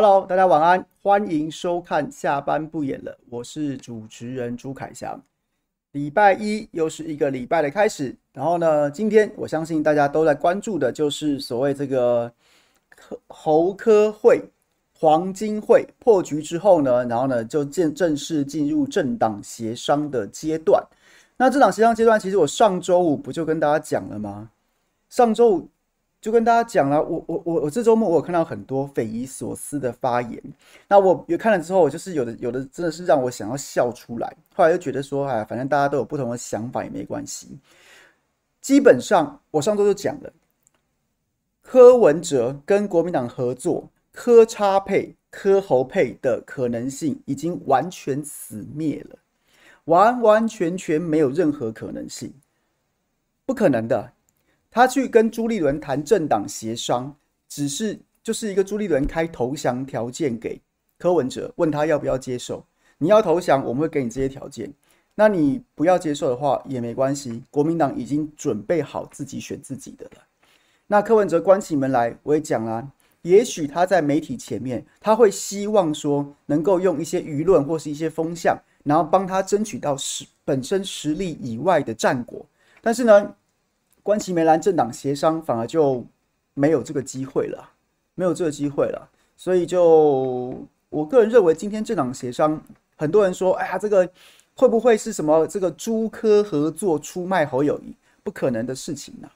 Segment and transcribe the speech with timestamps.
[0.00, 5.20] Hello，大家晚安，欢迎收看下班不演了，我是主持人朱凯翔。
[5.90, 12.32] 礼拜一又是一个礼拜的开始，然后呢，今天我相信大家都在关注的就是所谓这个
[12.90, 14.40] 科侯科会
[15.00, 20.80] 黄金会破局之后呢，然后呢就正正式进入政党协商的阶段。
[21.36, 24.52] 那政党协商阶段，其实我上周五不就跟大家讲了吗？
[25.10, 25.68] 上周五。
[26.20, 30.42] 就跟大家讲了，我我我我这周末我有看到很多匪夷所思的发言，
[30.88, 34.36] 那我有看了之后，我就是有的有的真的是让我想要笑出来。
[34.54, 37.56] 后来又觉得说，哎，反正大家都有不同的想法也没关系。
[38.60, 40.32] 基本上我上周就讲了，
[41.62, 49.18] 柯文哲跟国民党合作，柯插配、柯侯配的可能性已经完全死灭了，
[49.84, 52.34] 完完全全没有任何可能性，
[53.46, 54.12] 不可能的。
[54.70, 57.14] 他去跟朱立伦谈政党协商，
[57.48, 60.60] 只是就是一个朱立伦开投降条件给
[60.98, 62.64] 柯文哲，问他要不要接受。
[62.98, 64.72] 你要投降，我们会给你这些条件。
[65.14, 70.22] 那你不要接受的话也没关系，国民党已经准备好自己选自己的了。
[70.86, 72.88] 那柯文哲关起门来，我也讲了，
[73.22, 82.46] 也许他在媒体前面，他会希望说能够用一些舆论或是一些风向，然后帮他争取到实本身实力以外的战果。
[82.80, 83.34] 但是呢，
[84.08, 86.02] 关起门来，政党协商反而就
[86.54, 87.72] 没有这个机会了，
[88.14, 89.06] 没有这个机会了。
[89.36, 92.58] 所以就我个人认为，今天政党协商，
[92.96, 94.10] 很多人说，哎呀，这个
[94.54, 97.94] 会不会是什么这个朱科合作出卖侯友宜？
[98.22, 99.28] 不可能的事情呐，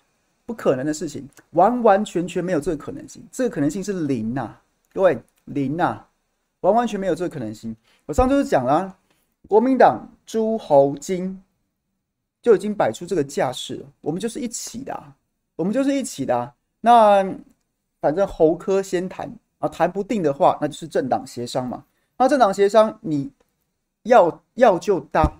[0.46, 4.56] 不可能的事情，完完全全没有这个可能性，这个可能性是零呐，
[4.94, 6.02] 各位零呐，
[6.62, 7.76] 完完全没有这个可能性。
[8.06, 8.96] 我上周就讲了，
[9.46, 11.42] 国民党朱侯金。
[12.42, 15.02] 就已经摆出这个架势，我们就是一起的，
[15.54, 17.24] 我们就是一起的，那
[18.00, 21.84] 反正侯科先谈啊，谈不定的话，那就是政党协商嘛。
[22.18, 23.30] 那政党协商，你
[24.02, 25.32] 要要就搭，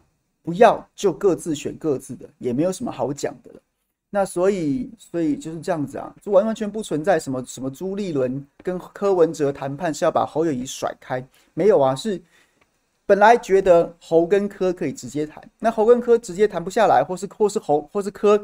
[0.43, 3.61] 不要就各自选各自的，也没有什么好讲的了。
[4.09, 12.23] 那所以，所以就是这样子啊，就完完全不存在什么什么朱立伦跟柯文哲谈判是要把侯友宜甩开，没有啊，是。
[13.13, 18.43] 本来觉得侯跟柯可以直接谈，那侯跟柯直接谈不下来，或是或是侯或是柯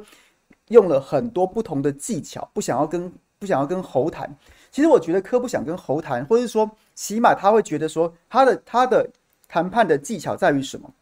[0.66, 4.30] 用了很多不同的技巧，不想要跟不想要跟侯谈。
[4.70, 9.08] 其实我觉得柯不想跟侯谈，或者是说起码他会觉得说他的他的
[9.48, 10.92] 谈判的技巧在于什么？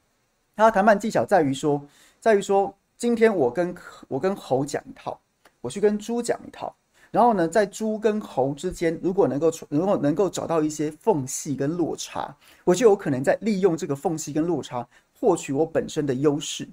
[0.55, 1.85] 他的谈判技巧在于说，
[2.21, 3.75] 在于说今天我跟
[4.07, 5.19] 我跟侯讲一套，
[5.61, 6.73] 我去跟猪讲一套。
[7.11, 14.87] 然后呢，在猪跟猴之间，如果能够如果能够找到一些缝隙跟落差，我就有可能在利用这个缝隙跟落差
[15.19, 16.69] 获取我本身的优势。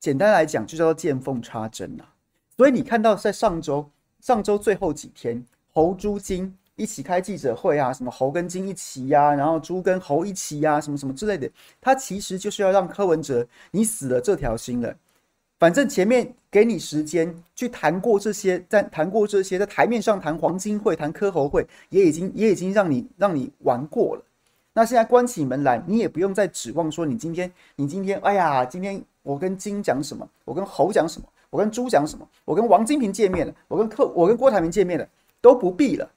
[0.00, 2.04] 简单来讲，就叫做见缝插针呐。
[2.56, 3.88] 所以你看到在上周
[4.20, 11.50] 上周最后几天，猴、猪金一起开记者会啊，什么猴跟金一起呀、啊，然后猪跟猴一起呀、啊，什么什么之类的，
[11.80, 14.96] 他其实就是要让柯文哲你死了这条心了。
[15.58, 24.22] 反正前面给你时间去谈过这些，在谈过这些，在台面上谈黄金会、谈科侯会，也已经也已经让你让你玩过了。
[24.72, 35.04] 那现在关起门来，你也不用再指望说你今天你今天哎呀，今天我跟金讲什么，我跟侯讲什么，我跟朱讲什么，我跟王金平见面了，我跟柯我跟郭台铭见面了，
[35.40, 36.08] 都不必了。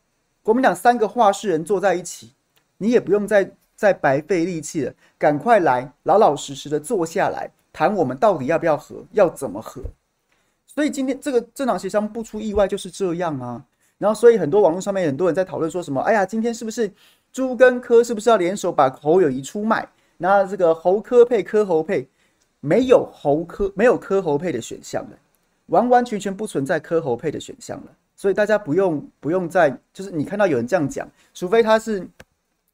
[0.44, 2.32] 国民党三个话事人坐在一起，
[2.78, 7.50] 你也不用再再白费力气了，赶快来，老老实实的坐下来。
[7.74, 9.82] 谈我们到底要不要和，要怎么和？
[10.78, 13.66] 所以今天这个政党协商不出意外就是这样啊。
[13.98, 16.00] 然后，所以很多网络上面很多人在讨论说什么？
[16.02, 16.94] 哎呀，今天是不是
[17.34, 19.90] 朱跟柯是不是要联手把侯友谊出卖？
[20.18, 22.08] 那这个侯柯配柯侯配，
[22.60, 25.18] 没有侯柯没有柯侯配的选项了，
[25.66, 27.92] 完完全全不存在柯侯配的选项了。
[28.16, 32.08] 所以大家不用不用再就是你看到有人这样讲，除非他是，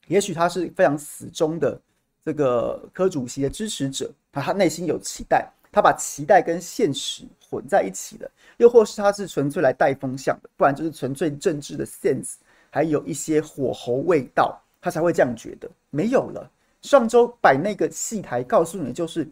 [0.08, 1.80] 也许他是非常死忠的。
[2.26, 12.36] 这个柯主席的支持者，他他内心有期待，他把期待跟现实混在一起了，又或是他是纯粹来带风向的，不然就是纯粹政治的 sense，
[12.70, 15.70] 还有一些火候味道，他才会这样觉得。
[15.90, 16.50] 没有了，
[16.84, 19.28] 上周摆那个戏台，告诉你就是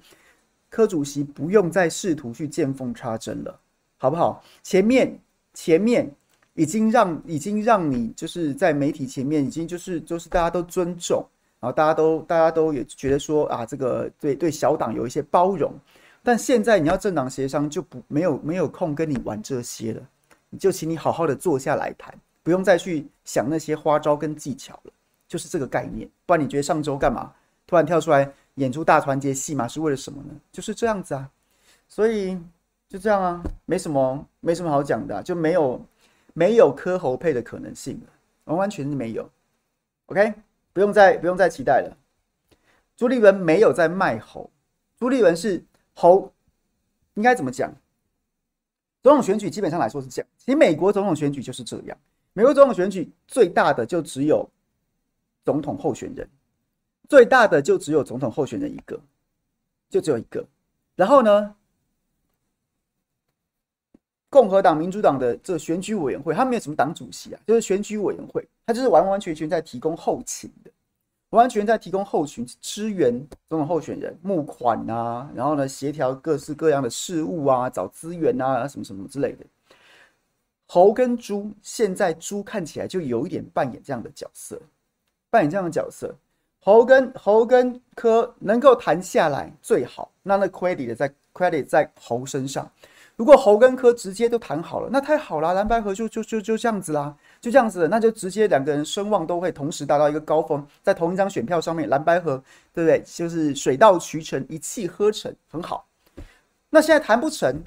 [0.68, 3.60] 柯主席不用再试图去见缝插针了，
[3.98, 4.44] 好不好？
[4.64, 5.20] 前面
[5.54, 6.12] 前面
[6.56, 11.24] 已经让已经让你就是在媒体前面已经就是就是大家都尊重。
[11.60, 15.72] 然后大家都大家都也觉得说啊，这个对对小党有一些包容，
[16.24, 20.02] 但现在你要政党协商就不没有没有空跟你玩这些了，
[20.60, 22.14] 就请你好好的坐下来谈，
[22.44, 24.94] 不用再去想那些花招跟技巧了，
[25.28, 26.10] 就是这个概念。
[26.26, 27.34] 不然你觉得上周干嘛
[27.66, 30.34] 突然跳出来演出大团结戏码是为了什么呢？
[30.52, 31.30] 就是这样子啊，
[31.88, 32.38] 所以
[32.88, 35.84] 就这样啊，没什么没什么好讲的，就没有
[36.34, 38.14] 没有磕侯配的可能性了。
[38.46, 39.30] 完完全全没有。
[40.08, 40.34] OK，
[40.74, 41.98] 不用再不用再期待了。
[42.98, 44.50] 朱立伦没有在卖猴，
[45.00, 46.32] 朱立伦是猴，
[47.14, 47.74] 应该怎么讲？
[49.04, 51.98] 总统选举基本上来说是这样，其实美国总统选举就是这样。
[52.34, 54.48] 美国总统选举最大的就只有
[55.44, 56.30] 总统候选人，
[57.10, 58.98] 最大的就只有总统候选人一个，
[59.90, 60.48] 就只有一个。
[60.96, 61.56] 然后呢，
[64.30, 70.71] 共和党、民主党的这选举委员会，他没有什么党主席啊，就是选举委员会，他就是完完全全在提供后勤的，
[71.32, 73.12] 完全在提供后勤支援
[73.50, 79.46] 总统候选人募款啊，然后呢协调各式各样的事务啊，找资源啊，什么什么之类的。
[80.68, 84.62] 猴跟猪，现在猪看起来就有一点扮演这样的角色，
[85.30, 86.16] 扮演这样的角色。
[86.64, 92.70] 猴跟猴跟柯能够谈下来最好，那那 credit 在 credit 在猴身上。
[93.16, 102.42] 如果猴跟柯直接都谈好了，那太好了，蓝白合就就就就这样子啦，就这样子，那就直接两个人声望都会同时达到一个高峰，在同一张选票上面，蓝白合
[102.72, 103.02] 对不对？
[103.04, 105.86] 就是水到渠成，一气呵成，很好。
[106.70, 107.62] 那现在谈不成，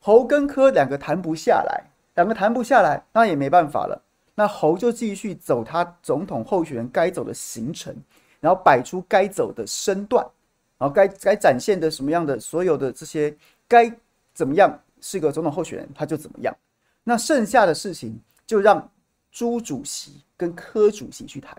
[0.00, 1.84] 猴跟柯两个谈不下来。
[2.16, 4.02] 两个谈不下来，那也没办法了。
[4.34, 7.94] 那侯就继续走他总统候选人该走的行程，
[8.40, 10.26] 然后摆出该走的身段，
[10.76, 13.34] 然后该该展现的什么样的所有的这些
[13.68, 13.90] 该
[14.34, 16.54] 怎么样是个总统候选人，他就怎么样。
[17.04, 18.86] 那剩下的事情就让
[19.30, 21.56] 朱主席跟柯主席去谈。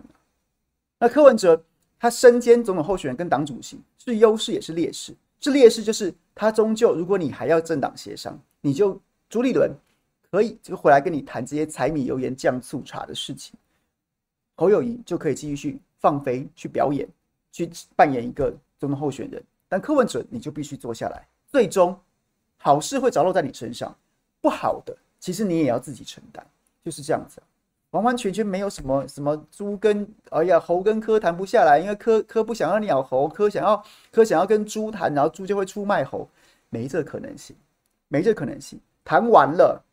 [1.00, 1.64] 那柯文哲
[2.00, 9.72] 他身兼总统候选人跟党主席是优势也是劣势，是劣势就是他终究如果你还要政党协商，你就朱立伦。
[10.34, 13.54] 可以就回来跟你谈这些柴米油盐酱醋茶的事情，
[14.56, 17.06] 侯友宜就可以继续去放飞去表演，
[17.52, 19.44] 去扮演一个总统候选人。
[19.68, 22.00] 但柯文哲你就必须坐下来，最终
[22.56, 23.94] 好事会着落在你身上，
[24.40, 26.48] 不好的其实你也要自己承担，
[26.82, 27.44] 就是这样子，
[27.92, 36.28] 完完全全没有什么什么猪跟哎呀猴跟柯谈不下来，因为柯柯不想要鸟猴，柯想要柯想要跟猪谈，然后猪就会出卖猴，
[36.70, 37.56] 没这可能性，
[38.08, 39.84] 没这可能性，谈完了。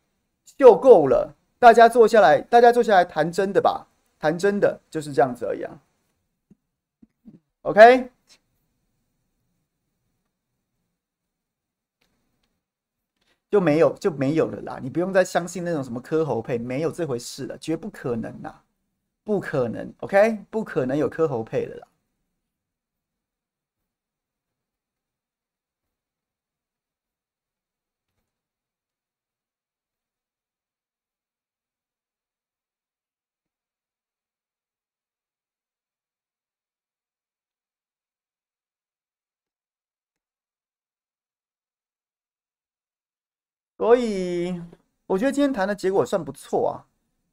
[0.56, 3.87] 就够了，大家坐下来，大家坐下来谈真的吧，
[4.19, 5.79] 谈真的就是这样子而已啊。
[7.61, 8.11] OK，
[13.50, 18.62] 就没有就没有了啦，你不用再相信那种什么科喉配，没有这回事了，绝不可能啦，
[19.25, 21.89] 不可能，OK，不可能有科喉配的啦。
[43.79, 44.61] 所以
[45.07, 46.85] 我觉得今天谈的结果算不错啊，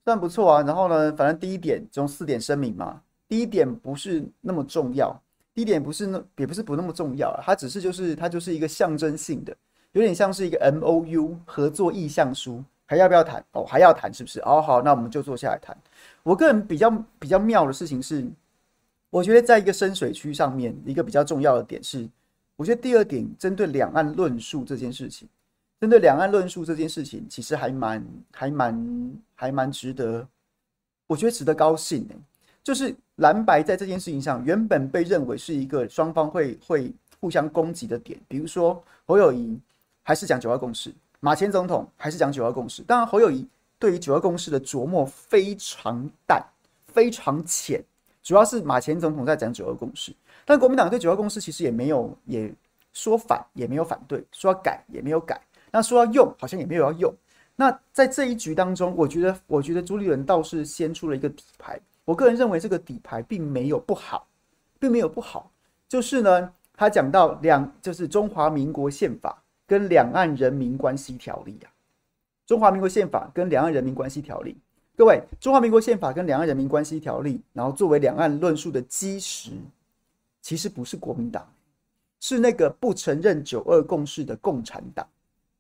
[0.05, 0.61] 算不错啊。
[0.61, 5.19] 然后呢，反正第一点从四点声明嘛，第一点不是那么重要，
[5.55, 9.57] 第一点不是那也不是不那么重要啊，它只是就是它就是一个象征性的，
[9.93, 13.43] 有点像是一个 MOU 合作意向书，还要不要谈？
[13.53, 14.39] 哦，还要谈是不是？
[14.41, 15.75] 哦，好，那我们就坐下来谈。
[16.21, 18.23] 我个人比较比较妙的事情是，
[19.09, 22.07] 我觉得在一个深水区上面，一个比较重要的点是，
[22.55, 25.27] 我觉得第二点针对两岸论述这件事情。
[25.79, 30.27] 针对两岸论述这件事情，其实还蛮、还蛮、还蛮值得，
[31.07, 32.15] 我觉得值得高兴的。
[32.63, 38.19] 就是蓝白在这件事情上，原本被认为是一个双方会会互相攻击的点。
[38.27, 39.59] 比如说侯友宜
[40.01, 42.81] 还是讲九二共识，马前总统还是讲九二共识。
[42.81, 46.43] 当然，侯友宜对于九二共识的琢磨非常淡、
[46.87, 47.83] 非常浅，
[48.23, 50.11] 主要是马前总统在讲九二共识。
[50.43, 52.51] 但国民党对九二共识其实也没有也
[52.93, 55.39] 说反，也没有反对，说要改也没有改。
[55.75, 57.13] 那说要用，好像也没有要用。
[57.57, 61.77] 那在这一局当中，我觉得，我觉得朱立伦倒是先出了一个底牌。
[62.05, 64.25] 我个人认为这个底牌并没有不好，
[64.79, 65.51] 并没有不好。
[65.89, 71.67] 就是呢，他讲到两，就是中华民国宪法跟两岸人民关系条例啊。
[72.45, 74.55] 中华民国宪法跟两岸人民关系条例，
[74.95, 79.51] 各位，中华民国宪法跟两岸人民关系条例，然后作为两岸论述的基石，
[80.41, 81.45] 其实不是国民党，
[82.21, 85.05] 是那个不承认九二共识的共产党。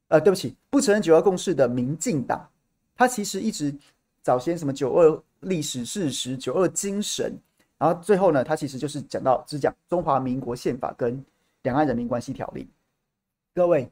[0.07, 2.47] 呃，对不起，不承认九二共识的民进党，
[2.95, 3.73] 他其实一直
[4.21, 7.33] 早先什么九二历史事实、九二精神，
[7.77, 11.23] 然后最后呢，他其实就是讲到只讲中华民国宪法跟
[11.63, 12.69] 两岸人民关系条例。
[13.53, 13.89] 各位，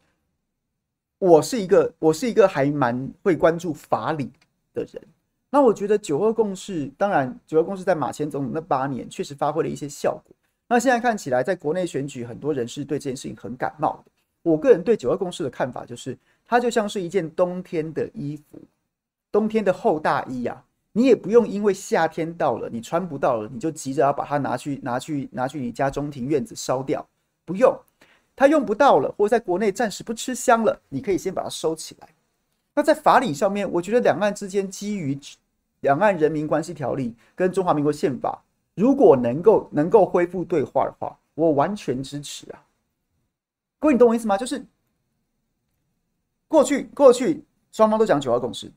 [1.18, 4.32] 我是一个我是一个还蛮会关注法理
[4.74, 5.02] 的人，
[5.50, 10.36] 那我觉得九二共识，当然九二共识在马前总统那八年确实发挥了一些效果。
[10.68, 14.12] 那现在看起来，在国内选举，很多人是对这件事情很感冒的。
[14.44, 18.62] 我个人对九二共识的看法就是，它就像是一件冬天的衣服，
[19.32, 20.64] 冬天的厚大衣啊。
[20.96, 27.04] 你也不用因为夏天到了，你穿不到了，你就急着要把它拿去拿去拿去你家中庭院子烧掉。
[27.46, 27.76] 不用，
[28.36, 32.10] 它用不到了，或在国内暂时不吃香了，你可以先把它收起来。
[32.76, 35.16] 那在法理上面，我觉得两岸之间基于
[35.80, 38.44] 《两岸人民关系条例》跟《中华民国宪法》，
[38.82, 42.62] 如果能够能够恢复对话的话，我完全支持啊。
[43.84, 44.38] 各位，你懂我意思吗？
[44.38, 44.66] 就是
[46.48, 48.72] 过去过去双方都讲九二共识。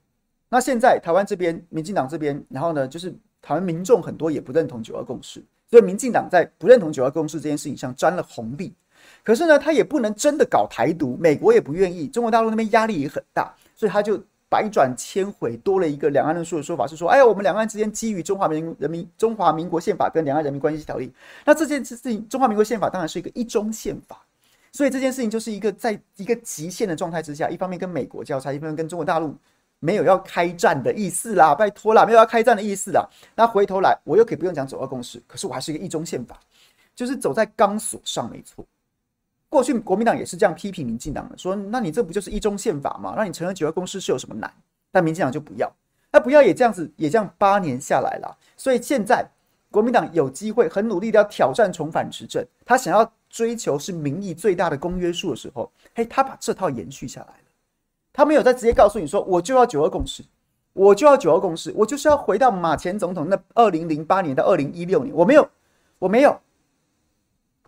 [0.49, 8.75] 那现在台湾这边，民进党这边，然后呢，就是台湾民众很多也不认同九二共识，所以民进党在不认同九二共识这件事情上沾了红利。
[9.23, 21.13] 可是呢，他也不能真的搞台独，美国也不愿意，中国大陆那边压力也很大，所以他就百转千回，多了一个两岸论述的说法，是说，哎，我们两岸之间基于中华民人民中华民国宪法跟两岸人民关系条例，
[21.45, 24.26] 那这件事情，中华民国宪法当然是一个一中宪法，
[24.77, 29.35] 所以这件事情就是一个在一个极限的状态之下，一方面跟美国交叉，一方面跟中国大陆。
[29.79, 33.07] 没有要开战的意思啦，拜托啦，没有要开战的意思啦。
[33.35, 36.41] 那回头来，我又可以不用讲九二共识，可是我还是一个一中宪法，
[36.95, 38.65] 就是走在钢索上，没错。
[39.51, 43.13] 过去国民党也是这样批评民进党的，说那你这不就是一中宪法吗？
[43.19, 44.51] 那你承认九二共识是有什么难？
[44.91, 45.71] 但民进党就不要，
[46.11, 48.39] 那不要也这样子，也这样八年下来了。
[48.57, 49.29] 所以现在
[49.71, 53.05] 国民党有机会很努力的要挑战重返执政，他想要
[53.37, 57.45] 追求是民意最大的公约数的时候，嘿，他把这套延续下来了。
[58.11, 60.25] 他没有在直接告诉你说，我就要九二共识，
[60.73, 65.47] 我就要九二共识，我就是要回到马前总统那二零零八年到二零一六年，我没有，
[65.99, 66.41] 我没有，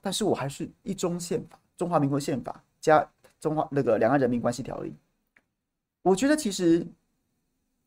[0.00, 3.06] 但是我还是一中宪法，中华民国宪法加
[3.38, 4.94] 中华那个两岸人民关系条例。
[6.00, 6.86] 我觉得其实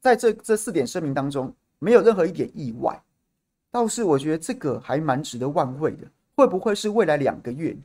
[0.02, 3.02] 在这这四点声明当中，没有任何一点意外，
[3.72, 6.06] 倒是我觉得这个还蛮值得玩味的。
[6.42, 7.78] 会不会是未来两个月，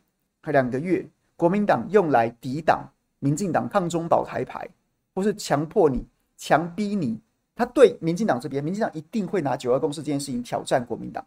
[0.44, 2.90] 两个月，国民党用来抵挡？
[3.18, 4.66] 民进党抗中保台牌，
[5.14, 6.06] 或是强迫你、
[6.38, 7.20] 强逼你，
[7.54, 11.22] 他对民进党这边，民进党一定会拿九二共识这件事情挑战国民党。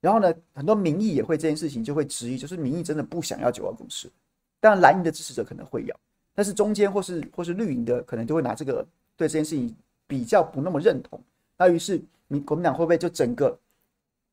[0.00, 4.10] 然后呢，很多民意也会这件事情就会质疑，就是民意真的不想要九二共识。
[4.58, 5.96] 当然，蓝营的支持者可能会要，
[6.34, 8.84] 但是中间或是或是绿营的可能就会拿这个
[9.16, 9.72] 对这件事情
[10.08, 11.20] 比较不那么认同。
[11.56, 13.56] 那于是民国民党会不会就整个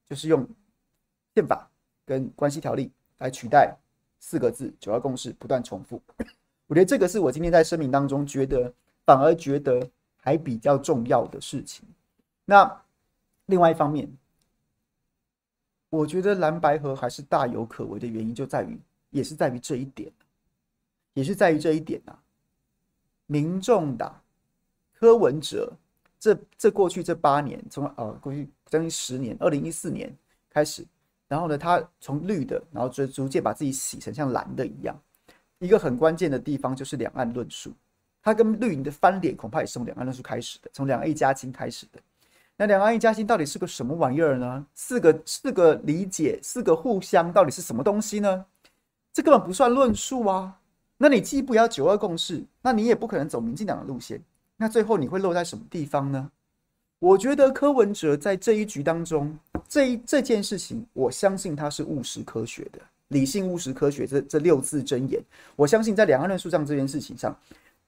[0.10, 0.48] 就是用
[1.36, 1.70] 宪法
[2.12, 3.74] 跟关系条例来取代
[4.20, 6.02] 四个字九二共识，不断重复？
[6.68, 8.74] 我觉得这个是我今天在声明当中觉得
[9.06, 11.88] 反而觉得还比较重要的事情。
[12.44, 12.84] 那
[13.46, 14.12] 另外一方面，
[15.90, 18.78] 我觉得蓝白合还是大有可为的原因就在于，
[19.10, 20.12] 也是在于这一点，
[21.14, 22.20] 也是在于这一点啊。
[23.26, 24.22] 民众党
[24.94, 25.72] 柯文哲
[26.20, 30.14] 这这过去这八年，从呃过去将近十年，二零一四年
[30.50, 30.86] 开始，
[31.32, 34.94] 然后呢，他从绿的，然后逐逐渐把自己洗成像蓝的一样。
[35.60, 37.72] 一个很关键的地方就是两岸论述，
[38.22, 42.02] 它跟绿营的翻脸恐怕也是从两岸论述开始的，从两岸一家亲开始的。
[42.58, 44.68] 那两岸一家亲到底是个什么玩意儿呢？
[44.74, 48.46] 四个四个理解，四个互相，到底是什么东西呢？
[49.14, 50.60] 这根本不算论述啊！
[50.98, 54.22] 那你既不要九二共识，那你也不可能走民进党的路线，
[54.58, 56.30] 那最后你会落在什么地方呢？
[57.02, 59.36] 我觉得柯文哲在这一局当中，
[59.68, 62.80] 这一这件事情，我相信他是务实科学的。
[63.08, 65.20] 理性务实科学这这六字真言，
[65.56, 67.36] 我相信在两岸论述上这件事情上，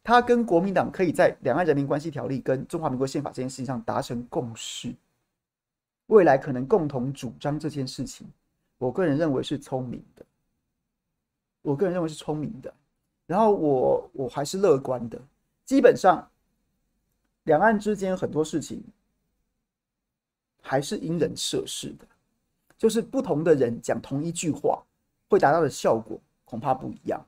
[0.03, 4.91] 他跟国民党可以在两岸人民关系条例跟中华民国宪法这件事情上达成共识，
[6.07, 8.27] 未来可能共同主张这件事情，
[8.79, 10.25] 我个人认为是聪明的，
[11.61, 12.73] 我个人认为是聪明的，
[13.27, 15.21] 然后我我还是乐观的，
[15.65, 16.27] 基本上
[17.43, 18.83] 两岸之间很多事情
[20.63, 22.07] 还是因人设事的，
[22.75, 24.81] 就是不同的人讲同一句话。
[25.29, 27.19] 会达到的效果恐怕不一样。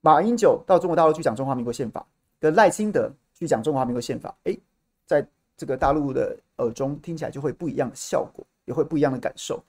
[0.00, 2.06] 马英九到中国大陆去讲中华民国宪法，
[2.40, 4.58] 跟赖清德去讲中华民国宪法，诶，
[5.04, 9.62] 在这个大陆的耳中听起来就会不一样的效果，也会不一样的感受。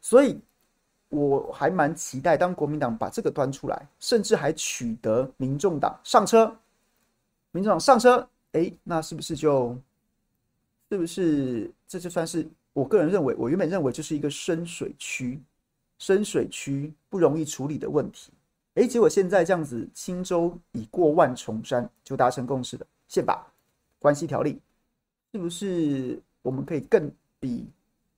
[0.00, 0.36] 所以
[1.10, 6.52] 我还蛮期待，当国民党把这个端出来，甚至还取得民众党上车，
[7.52, 9.78] 民众党上车，诶，那是不是就
[10.90, 15.40] 是不是这就算是我个人认为，我原本认为这是一个深水区。
[16.02, 18.32] 深水区不容易处理的问题，
[18.72, 23.46] 诶，结果现在这样子，轻舟已过万重山，就达成共识的宪法
[23.98, 24.58] 关系条例，
[25.30, 27.68] 是不是我们可以更比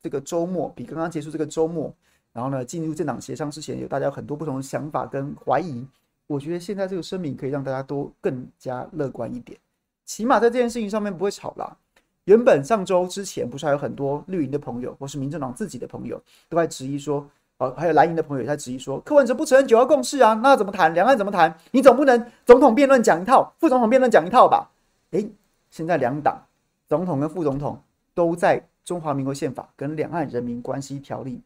[0.00, 1.92] 这个周末，比刚刚结束这个周末，
[2.32, 5.84] 然后呢，进入政党协商之前，有大家很多不同的想法跟怀疑，
[6.28, 9.58] 我觉得现在这个声明可以让大家都更加乐观一点，
[10.04, 11.76] 起码在这件事情上面不会吵啦。
[12.24, 17.28] 原本上周之前，不是还有很多绿营的朋友，或是民政党自己的朋友，都在质疑说。
[17.76, 20.92] 还有蓝营的朋友也在质疑说，柯文哲不承认九二共识啊，那怎么谈？
[20.94, 21.56] 两岸怎么谈？
[21.70, 24.68] 你总不能总统辩论讲一套，副总统辩论讲一套吧？
[25.12, 25.30] 诶，
[25.70, 26.44] 现在两党
[26.88, 27.80] 总统跟副总统
[28.14, 31.40] 都在中华民国宪法跟两岸人民关系条例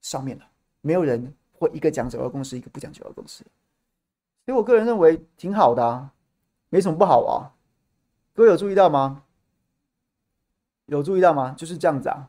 [0.00, 0.44] 上面了，
[0.80, 3.44] 没有人会一个讲九二共识，一个不讲九二共识。
[4.46, 6.10] 所以我个人认为挺好的啊，
[6.70, 7.52] 没什么不好啊。
[8.34, 9.22] 各位有注意到吗？
[10.88, 11.54] 有注意到吗？
[11.56, 12.28] 就是这样子啊，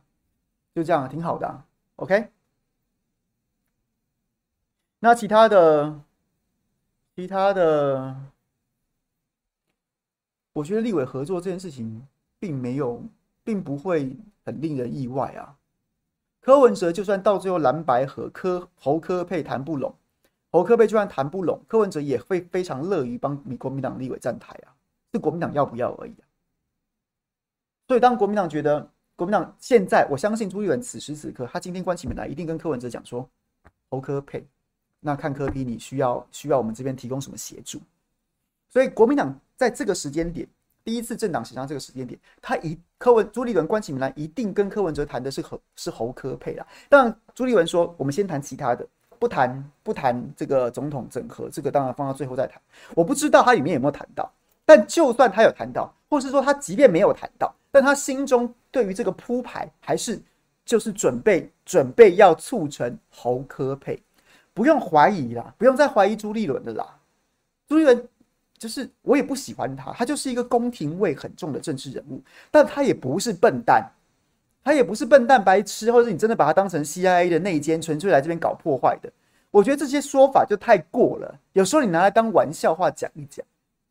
[0.75, 1.65] 就这样，挺好的啊。
[1.95, 2.29] OK。
[4.99, 6.01] 那其他的，
[7.15, 8.17] 其他的，
[10.51, 12.05] 我觉得立委合作这件事情
[12.37, 13.01] 并没有，
[13.45, 15.55] 并不会很令人意外啊。
[16.41, 19.95] 柯文哲就算到最后蓝白和，柯侯柯配谈不拢，
[20.51, 24.75] 侯柯配就算谈不拢，柯文哲也会非常乐于帮国民党立委站台啊，
[25.13, 26.27] 是国民党要不要而已啊。
[27.89, 33.27] 所以当国民党觉得国民党现在，我相信朱立伦此时此刻，他今天关起门来一定跟柯文哲讲说，
[33.89, 34.45] 侯科配。
[34.99, 37.81] 那看柯比你需要需要我们这边提供什么协助？
[38.69, 40.47] 所以国民党在这个时间点，
[40.83, 46.67] 第一次政党协商这个时间点，他一柯文朱立伦关起门来，一定跟柯文哲谈的是侯是侯科配啦。
[46.89, 52.61] 当然，朱立伦说我们先谈其他的，不谈不谈这个总统整合，这个当然放到最后再谈。
[52.93, 54.31] 我不知道他里面有没有谈到，
[54.69, 60.21] 但就算他有谈到，或是说他即便没有谈到，但他心中对于这个铺排还是
[60.63, 63.99] 就是准备准备要促成侯科配。
[64.53, 66.85] 不用怀疑啦，不用再怀疑朱立伦的啦。
[67.67, 68.07] 朱立伦
[68.59, 72.21] 就是我也不喜欢他，他就是一个宫廷味很重的政治人物，
[72.51, 73.91] 但他也不是笨蛋，
[74.63, 79.11] 他也不是笨蛋白痴，或者你真的把他当成 CIA 的内奸，纯粹来这边搞破坏的。
[79.49, 83.43] 我觉得这些说法就太过了，有时候你拿来当玩笑话讲一讲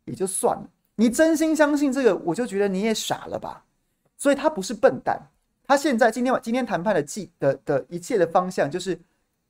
[0.04, 0.68] 也就算了。
[0.98, 3.64] 你真心相信这个，我就觉得你也傻了吧。
[4.16, 5.18] 所以他不是笨蛋，
[5.64, 8.98] 他现在今天晚今天谈判的计的的一切的方向就是。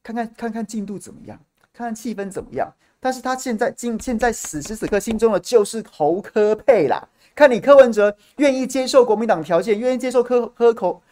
[0.00, 1.38] 看看看看进度怎么样，
[1.74, 2.72] 看看气氛怎么样。
[2.98, 7.06] 但是他现在今现在此时此刻心中的就是侯柯配啦。
[7.34, 11.02] 看你柯文哲愿意接受国民党条件，愿意接受科科口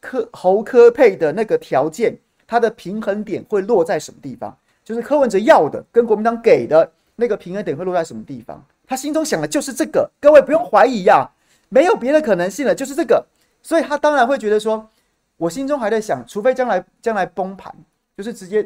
[0.00, 2.14] 科侯柯配的那个条件，
[2.46, 4.54] 他的平衡点会落在什么地方？
[4.84, 8.64] 就是柯文哲要的跟国民党给的那个平衡点会落在什么地方？
[8.86, 10.10] 他心中想的就是这个。
[10.20, 11.30] 各位不用怀疑呀、啊，
[11.68, 13.24] 没有别的可能性了，就是这个。
[13.62, 14.88] 所以他当然会觉得说，
[15.36, 17.74] 我心中还在想，除非将来将来崩盘。
[18.16, 18.64] 就是直接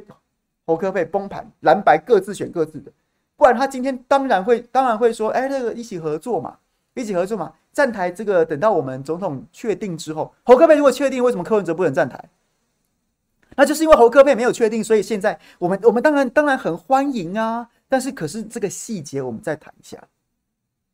[0.67, 2.93] 侯柯配崩盘，蓝白各自选各自的，
[3.35, 6.59] 不然他今天当然会当然会说，哎，那个一起合作嘛，
[6.93, 12.23] 一起合作嘛，站台这个等到我们总统确定之后，侯柯配如果确定，为什么柯文哲不能站台？
[13.57, 19.99] 那就是因为侯柯配没有确定，所以现在我们我们当然当然很欢迎啊，但是可是这个细节我们再谈一下，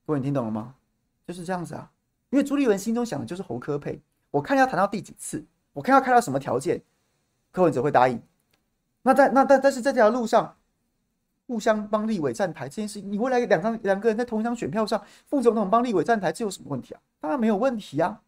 [0.07, 0.75] 各位你听懂了吗？
[1.27, 1.91] 就是这样子啊，
[2.31, 6.81] 因为朱立伦心中想的就是侯科佩，我看要谈到第几次，我看要开到什么条件，
[7.51, 8.21] 柯文哲会答应。
[9.03, 10.57] 那在那但但是在这条路上，
[11.47, 17.01] 互相帮立委站台这件事，你未来两张两个人在同一张选票上，副总统帮立委站台，这有什么问题啊？
[17.21, 18.23] 当然没有问题啊，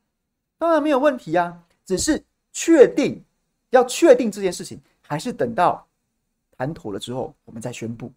[0.58, 3.22] 当然没有问题啊，只是确定
[3.70, 5.86] 要确定这件事情，还是等到
[6.56, 8.10] 谈妥了之后，我们再宣布。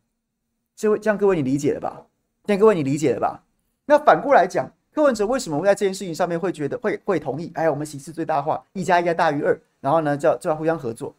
[0.80, 2.02] 这位这样各位你理解了吧？
[2.46, 3.44] 这样各位你理解了吧？
[3.84, 7.52] 那反过来讲，柯文哲为什么会在这件事情上面会觉得会会同意？
[7.54, 11.14] 哎，我们形式最大化，一加一加大于二，然后呢，就要就要互相合作。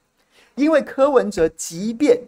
[0.55, 2.19] 因为柯文哲，即便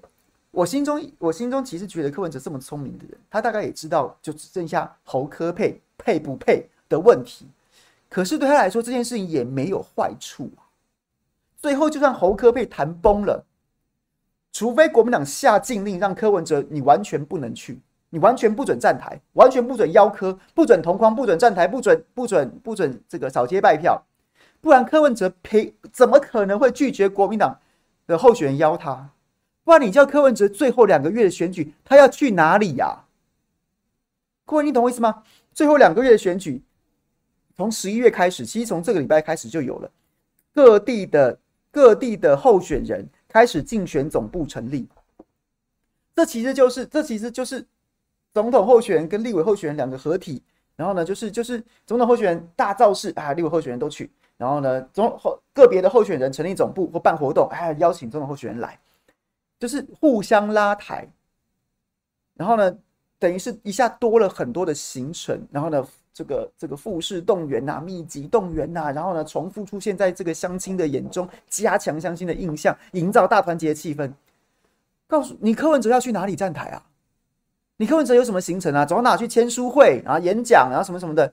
[0.50, 7.46] 我心中，我心中其实觉得柯文哲这么聪明的人，他大概也知道，就只剩下侯科配配不配的问题。
[8.10, 10.68] 可是对他来说，这件事情也没有坏处啊。
[11.56, 13.42] 最后，就算侯科配谈崩了，
[14.52, 24.04] 除非国民党下禁令让柯文哲你完全不能去，你完全不准站台，完全不准邀柯，不准同框，不准站台，不准不准不准这个扫街拜票，
[24.60, 27.58] 不然柯文哲赔怎么可能会拒绝国民党
[28.06, 29.10] 的候选人邀他，
[29.64, 33.08] 不然你叫柯文哲最后两个月的选举，他要去哪里呀、啊？
[34.44, 35.22] 各位，你懂我意思吗？
[35.54, 36.62] 最后两个月的选举，
[37.56, 39.90] 从十一月开始，其实从这个礼拜开始就有了，
[40.52, 41.38] 各地的
[41.70, 44.86] 各地的候选人开始竞选总部成立。
[46.14, 47.66] 这其实就是这其实就是
[48.34, 50.42] 总统候选人跟立委候选人两个合体，
[50.76, 54.10] 然后呢，就是就是总统候选人大造势啊，立委候选人都去。
[54.36, 58.78] 然后呢，总后个别的候选人成立总部或办活动，哎，邀请总统候选人来，
[59.58, 61.08] 就是互相拉抬。
[62.34, 62.76] 然后呢，
[63.18, 65.46] 等于是一下多了很多的行程。
[65.50, 65.86] 然后呢，
[66.22, 74.10] 这个这个复式动员呐，密集动员呐，然后呢，重复出现在这个相亲的眼中，加强相亲的印象，营造大团结气氛。
[75.08, 76.82] 告诉你，柯文哲要去哪里站台啊？
[77.76, 78.86] 你柯文哲有什么行程啊？
[78.86, 81.32] 走到哪去签书会，啊演讲，啊什么什么的。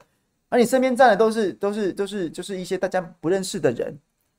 [0.49, 3.95] 而你身边站的都是都是都是就是一些大家不认识的人，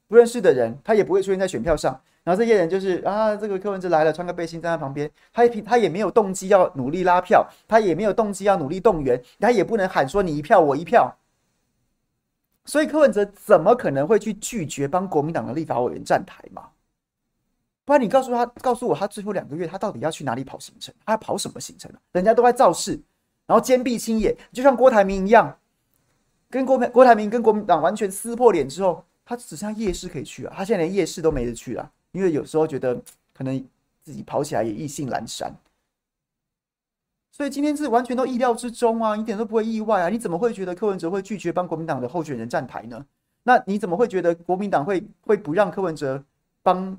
[0.09, 2.01] 不认识的人，他也不会出现在选票上。
[2.23, 11.17] 然后这些人就是啊，这个柯文哲来了，穿个背心站在旁边，他也他也没有动机要努力拉票，他也没有动机要努力动员，他也不能喊说你一票我一票。
[12.67, 16.69] 所以柯文哲怎么可能会去拒绝帮国民党的立法委员站台嘛？
[17.87, 20.95] 不然你告诉他，告诉我他最后两个月他到底要去哪里跑行程？
[21.05, 21.91] 他要跑什么行程？
[22.13, 23.01] 人家都在造势，
[23.47, 25.59] 然后坚壁清野，就像郭台铭一样，
[26.51, 30.55] 跟郭郭台铭跟国民党完全撕破脸之后，他只剩下夜市可以去啊！
[30.57, 33.01] 他现在连夜市都没得去了，因为有时候觉得
[33.33, 33.63] 可能
[34.03, 35.53] 自己跑起来也意兴阑珊。
[37.33, 40.09] 所以今天是完全都意料之中啊，一点都不会意外啊！
[40.09, 43.07] 你怎么会觉得柯文哲会拒绝帮国民党的候选人站台呢？
[43.43, 46.23] 那你怎么会觉得国民党会会不让柯文哲
[46.63, 46.97] 帮？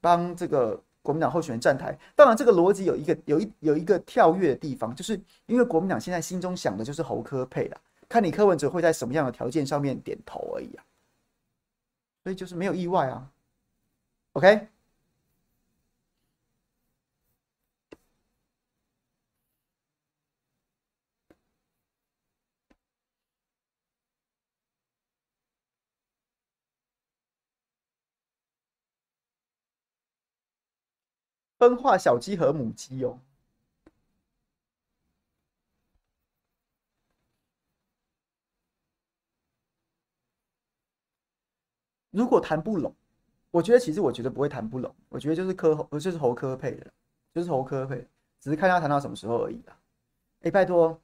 [0.00, 10.84] 帮这个国民党候选人站台，当然这个逻辑有一个有一有一个跳跃的地方，就是因为国民党现在心中想的就是侯科配了，看你柯文哲会在什么样的条件上面点头而已啊，
[12.22, 13.26] 所以就是没有意外啊
[14.34, 14.68] ，OK。
[31.58, 33.18] 分化小鸡和母鸡哦。
[42.12, 42.94] 如果谈不拢，
[43.54, 44.92] 我觉得其实我觉得不会谈不拢。
[45.08, 46.92] 我觉得就是柯侯，就是侯科配的，
[47.32, 48.04] 就是侯科配，
[48.40, 49.78] 只是看他谈到什么时候而已啦。
[50.40, 51.00] 哎，拜托，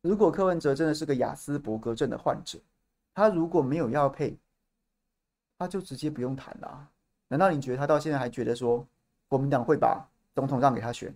[0.00, 2.58] 如果柯文哲真的是个雅斯伯格症的患者，
[3.14, 4.36] 他如果没有要配，
[5.56, 6.90] 他就直接不用谈啦。
[7.28, 8.84] 难道你觉得他到现在还觉得说？
[9.28, 11.12] 国民党会把总统让给他选，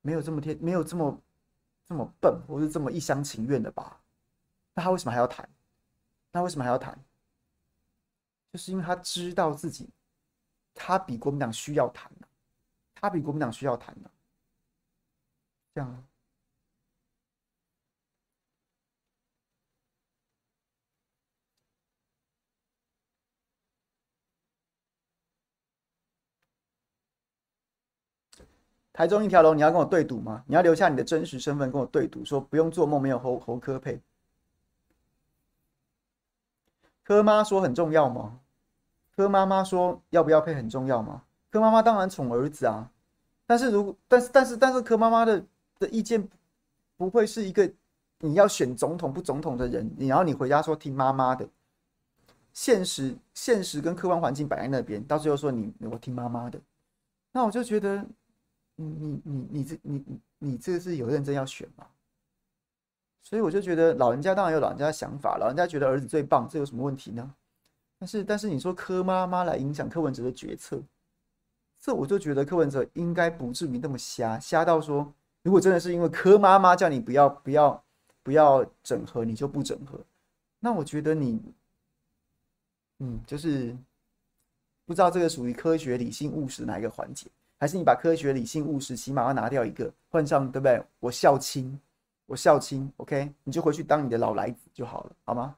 [0.00, 1.20] 没有这么天，没有这么
[1.88, 4.00] 这么笨，或是这么一厢情愿的吧？
[4.72, 5.48] 那他为什么还要谈？
[6.30, 6.96] 那为什么还要谈？
[8.56, 9.86] 就是因为他知道自己，
[10.74, 12.10] 他比国民党需要谈，
[12.94, 13.94] 他比国民党需要谈，
[15.74, 16.08] 这样。
[28.94, 30.42] 台中一条龙，你要跟我对赌吗？
[30.46, 34.00] 你要留下你的真实身份跟我对赌，说不用做梦，没有侯侯科配。
[37.04, 38.40] 柯妈说很重要吗？
[39.16, 41.22] 柯妈妈说要不要配很重要吗？
[41.50, 42.90] 柯妈妈当然宠儿子啊，
[43.46, 45.42] 但是如果但是但是但是柯妈妈的
[45.78, 46.28] 的意见
[46.96, 47.68] 不会是一个
[48.20, 51.48] 你要选总统不总统的人，然后你回家说听妈妈的，
[52.52, 56.60] 现实现实跟客观环境摆在那边，到最后说你我听妈妈的，
[57.32, 58.04] 那我就觉得。
[58.78, 61.86] 你你你你这你你你这个是有认真要选吗？
[63.22, 67.34] 所以我就觉得老人家当然有老人家的想法，老人家觉得儿子最棒，这有什么问题呢？
[67.98, 70.82] 但是但是你说柯妈妈来影响柯文哲的决策，
[71.80, 77.84] 这我就觉得柯文哲应该不至于那么瞎，瞎到说如果真的是因为柯妈妈叫你不要不要
[78.22, 79.98] 不要整合，你就不整合，
[80.60, 81.40] 那我觉得你
[82.98, 83.76] 嗯就是
[84.84, 87.26] 不知道这个属于科学理性务实哪一个环节。
[87.58, 90.78] 还是你把科学、理性、务实，起码要拿掉一个，换上对不对？
[91.00, 91.80] 我孝亲，
[92.26, 95.56] 我孝亲，OK，你就回去当你的老来子就好了，好吗？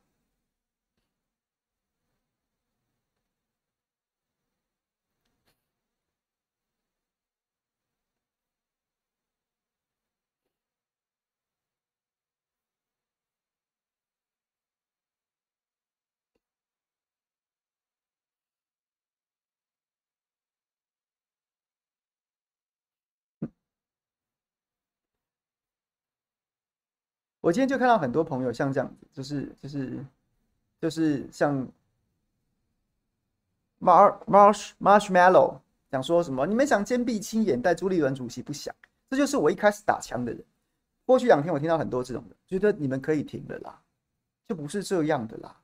[27.40, 30.05] 我今天就看到很多朋友像这样子，就是就是
[30.81, 31.66] 就是像
[33.81, 35.59] Mar Marsh Marshmallow
[35.90, 38.74] 讲说什么，你们想坚壁清野，但朱立伦主席不想，
[39.09, 40.44] 这就是我一开始打枪的人。
[41.07, 43.81] 过去两天我听到很多这种的，觉得你们可以停了啦，
[44.46, 45.57] 就不是这样的啦。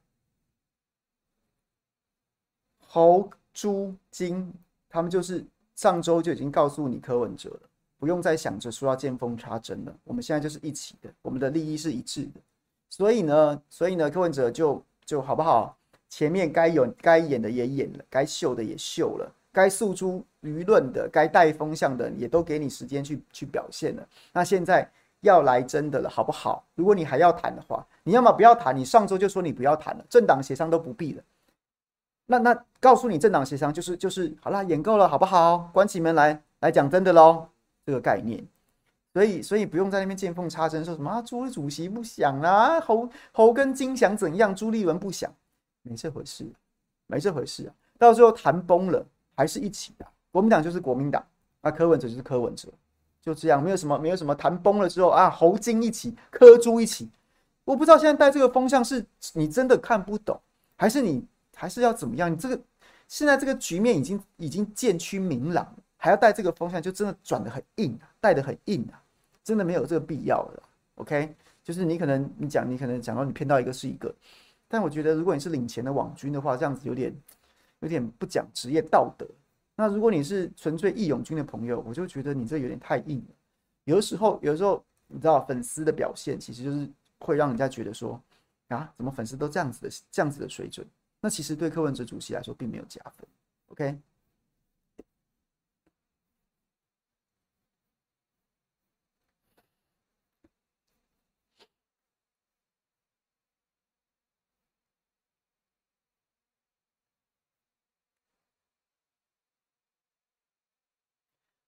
[2.78, 4.54] 侯朱金
[4.88, 7.68] 他们就是上周就已经告诉你柯文哲了。
[8.05, 12.40] 不用再想着说要见缝插针了，我们现在就是一起的，我们的利益是一致的，
[12.90, 15.75] 所以呢，所以呢，柯文哲就就好不好？
[16.11, 24.07] 前面该有该演的也演了，该秀的也秀了，该诉诸舆论的，该带风向的也都给你时间去去表现了。
[24.35, 24.87] 那现在
[25.21, 26.62] 要来真的了，好不好？
[26.75, 31.23] 如果你还要谈的话，你要么不要谈，你上周就说你不要谈了，政党协商都不必了。
[32.27, 35.71] 那那告诉你政党协商就是就是好啦，演够了，好不好？
[35.73, 37.49] 关起门来来讲真的喽。
[37.85, 38.42] 这个概念，
[39.12, 41.23] 所以所以不用在那边见缝插针，说什么啊？
[41.23, 44.55] 朱主席不想啊，侯侯跟金想怎样？
[44.55, 45.33] 朱立伦不想，
[45.83, 46.51] 没这回事，
[47.07, 47.75] 没这回事啊！
[47.99, 50.07] 到最后谈崩了，还是一起的。
[50.33, 51.25] 国民党就是国民党，
[51.61, 52.68] 那柯文哲就是柯文哲，
[53.23, 57.09] 就这样，没有什么没有什么谈崩了之后啊，侯金一起，柯朱一起，
[57.64, 60.40] 我不知道现在带这个风向是你真的看不懂，
[60.77, 62.33] 还是你还是要怎么样？
[62.33, 62.59] 你这个
[63.07, 65.73] 现在这个局面已经已经渐趋明朗，
[66.05, 69.03] 还要带这个风向，就真的转得很硬啊，带得很硬啊，
[69.43, 70.62] 真的没有这个必要了。
[70.97, 74.14] OK，就是你可能你讲你可能讲到你骗到一个是一个，
[74.69, 77.11] 但我觉得如果你是领钱的网军的话，这样子有点
[77.81, 79.27] 有点不讲职业道德。
[79.75, 83.35] 那如果你是纯粹义勇军的朋友，我就觉得你这有点太硬了。
[83.85, 86.87] 有的时候，有的时候你知道粉丝的表现其实就是。
[87.21, 88.21] 会让人家觉得说
[88.69, 90.87] 啊，怎么粉丝都这样子的这样子的水准？
[91.21, 93.27] 那其实对柯文哲主席来说并没有加分。
[93.69, 93.99] OK，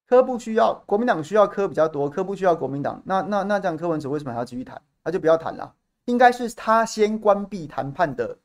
[0.09, 3.03] 科不需要国民党需要科比较多，科不需要国民党。
[3.05, 4.81] 那那那这样柯文哲为什么还要继续谈？
[5.03, 8.37] 那就不要谈了，应该是他先关闭谈判的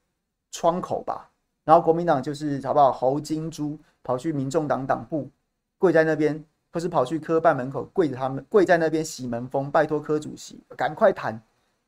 [0.51, 1.29] 窗口吧。
[1.63, 2.91] 然后国民党就是好不好？
[2.91, 5.29] 侯金珠跑去民众党党部
[5.77, 11.39] 跪在那边，或是跑去科办门口跪着，他们跪在那边洗门风，拜托科主席赶快谈，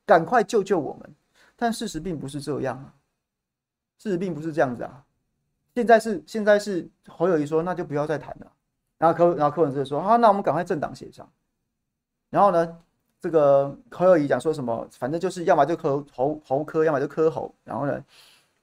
[0.06, 1.16] 赶快救救我们。
[1.56, 2.94] 但事实并不是这样啊，
[3.98, 5.04] 事实并不是这样子啊。
[5.74, 8.52] 现在是现在是侯友宜说，那就不要再谈了。
[8.98, 11.28] 然后柯然后柯文哲说，啊，那我们赶快政党协商。
[12.30, 12.78] 然后呢？
[13.22, 14.86] 这个柯友宜讲说什么？
[14.92, 17.50] 反正就是要么就柯侯侯柯，要么就柯侯。
[17.64, 18.04] 然后呢，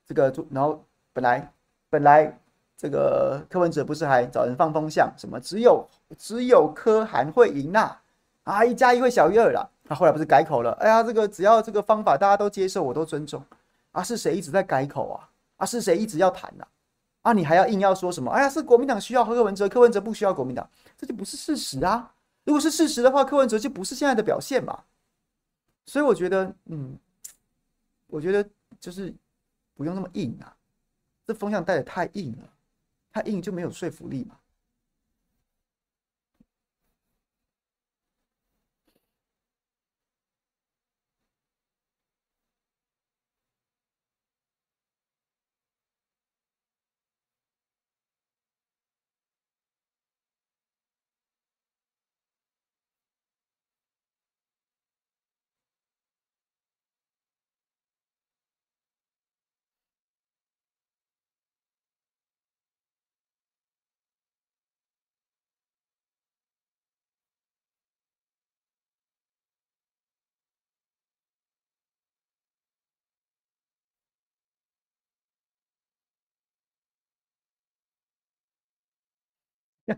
[0.06, 1.50] 这个就然后本来
[1.88, 2.38] 本来
[2.76, 5.82] 这个柯文哲不是还找人放风向，什么只有
[6.18, 7.96] 只有柯韩会赢呐？
[8.42, 9.66] 啊，一加一会小于二啦。
[9.82, 10.72] 他后来不是改口了？
[10.72, 13.42] 哎呀，这个只要这个方法大家都接受，我都尊重。
[13.92, 15.26] 啊，是谁一直在改口啊？
[15.56, 16.66] 啊，是谁一直要谈呐？
[17.22, 18.30] 啊你还要硬要说什么？
[18.30, 22.14] 哎呀，是国民党需要柯文哲，柯文哲不需要国民党，这就不是事实啊。
[22.44, 24.84] 如果是事实的话，柯文哲就不是现在的表现嘛。
[25.84, 26.98] 所以我觉得，嗯，
[28.06, 28.48] 我觉得
[28.80, 29.14] 就是
[29.74, 30.56] 不用那么硬啊，
[31.26, 32.50] 这风向带的太硬了，
[33.12, 34.36] 太硬就没有说服力嘛。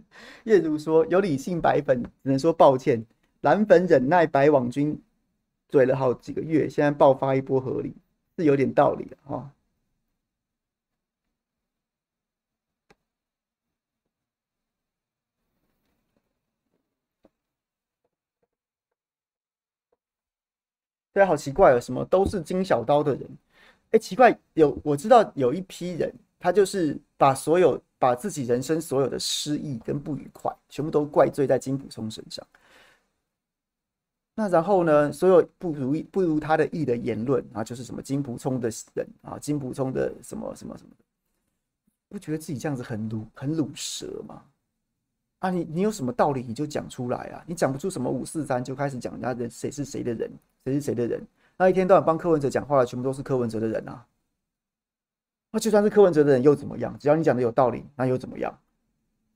[0.44, 3.04] 叶如说：“有理性白粉只能说抱歉，
[3.42, 5.00] 蓝粉忍耐白网军
[5.68, 7.94] 嘴了好几个月，现在爆发一波合理
[8.36, 9.50] 是有点道理的哈。”
[21.12, 23.28] 对，好奇怪啊，什么都是金小刀的人，
[23.90, 27.80] 哎，奇怪，有我知道有一批人，他就是把所有。
[28.02, 32.44] 把自己人生所有的失意跟不愉快，全部都怪罪在金溥聪身上。
[34.34, 40.90] 那然后呢，所有不如意、不如他的意的言论啊，就是什么金普聪的人啊，金普聪的什么什么什么，
[42.08, 44.42] 不觉得自己这样子很鲁很鲁蛇吗？
[45.38, 50.28] 啊你，你有什么道理你就讲出来啊，你讲不出什么五四三就开始讲人家人谁是谁的人，
[50.64, 51.24] 谁是谁的人，
[51.56, 54.04] 那一天到晚帮柯文哲讲话的全部都是柯文哲的人啊。
[55.52, 56.96] 那就算是柯文哲的人又怎么样？
[56.98, 58.58] 只要你讲的有道理，那又怎么样？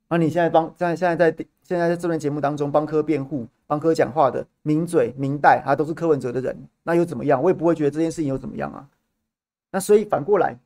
[0.08, 7.42] 那你现在帮在现在在现在在这轮节目当中帮柯辩护、帮柯讲话的名嘴名代，他都是柯文哲的人，那又怎么样？
[7.42, 8.88] 我也不会觉得这件事情又怎么样啊。
[9.70, 10.56] 那所以反过来，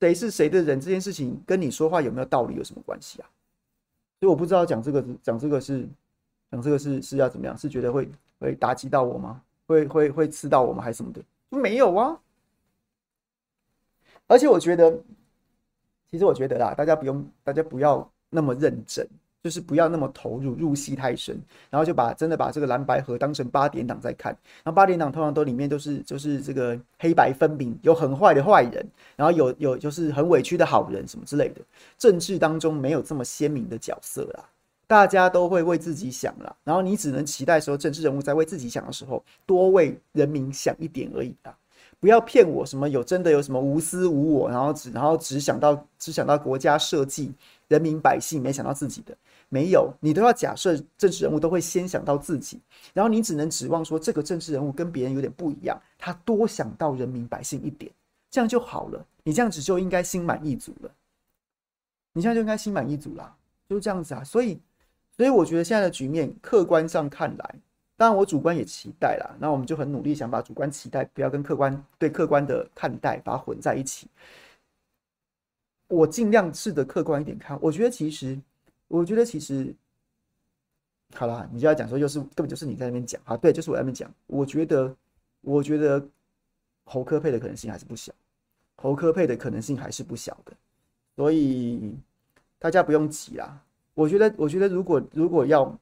[0.00, 3.28] 谁是谁的人这件事情跟你说话有没有道理有什么关系啊？
[4.18, 5.86] 所以我不知道讲这个讲这个是
[6.50, 7.56] 讲这个是是要怎么样？
[7.56, 8.10] 是觉得会
[8.40, 9.40] 会打击到我吗？
[9.66, 10.82] 会会会刺到我吗？
[10.82, 11.22] 还是什么的？
[11.50, 12.18] 没有啊。
[14.30, 14.96] 而且我觉得，
[16.08, 19.04] 其实我觉得啦，大家不用，大家不要那么认真，
[19.42, 21.36] 就是不要那么投入，入戏太深，
[21.68, 24.30] 然后就把真的把这个蓝白河当成八点档在看。
[24.62, 31.60] 然后八点档通常都里面都是就是这个黑白分明，有很坏的坏人，然后有有就是很委屈的好人什么之类的。
[31.98, 34.44] 政治当中没有这么鲜明的角色啦，
[34.86, 36.54] 大家都会为自己想啦。
[36.62, 41.56] 然后你只能期待说，政治人物在为自己想的时候，多为人民想一点而已啦。
[42.00, 47.30] 不要骗我什么有真的有什么无私无我，然后只然后只想到只想到国家社稷、
[47.68, 49.16] 人民百姓，没想到自己的。
[49.52, 52.58] 没有，你都要假设政治人物都会先想到自己，
[52.94, 57.92] 然后你只能指望说这个政治人物跟别人有点不一样，他多想到人民百姓一点，
[58.30, 59.04] 这样就好了。
[59.24, 60.90] 你这样子就应该心满意足了，
[62.12, 63.36] 你现在就应该心满意足啦，
[63.68, 64.22] 就是这样子啊。
[64.24, 64.58] 所以，
[65.16, 67.54] 所以我觉得现在的局面，客观上看来，
[68.00, 69.36] 当然我主观也期待啦。
[69.38, 74.08] 那我们就很努力想把主观期待不要跟客观对客观的看待把它混在一起。
[75.86, 78.40] 我尽量试着客观一点看，我觉得其实。
[78.88, 79.72] 我觉得其实，
[81.14, 84.12] 好啦，你就要讲说，就是根本就是你在那边讲啊，对，就是我在那边讲。
[84.26, 84.96] 我觉得，
[85.42, 86.04] 我觉得
[86.82, 88.12] 侯科配的可能性还是不小，
[88.74, 90.52] 侯科配的可能性还是不小的，
[91.14, 91.94] 所以
[92.58, 93.62] 大家不用急啦。
[93.94, 95.78] 我觉得，我觉得如果如果要，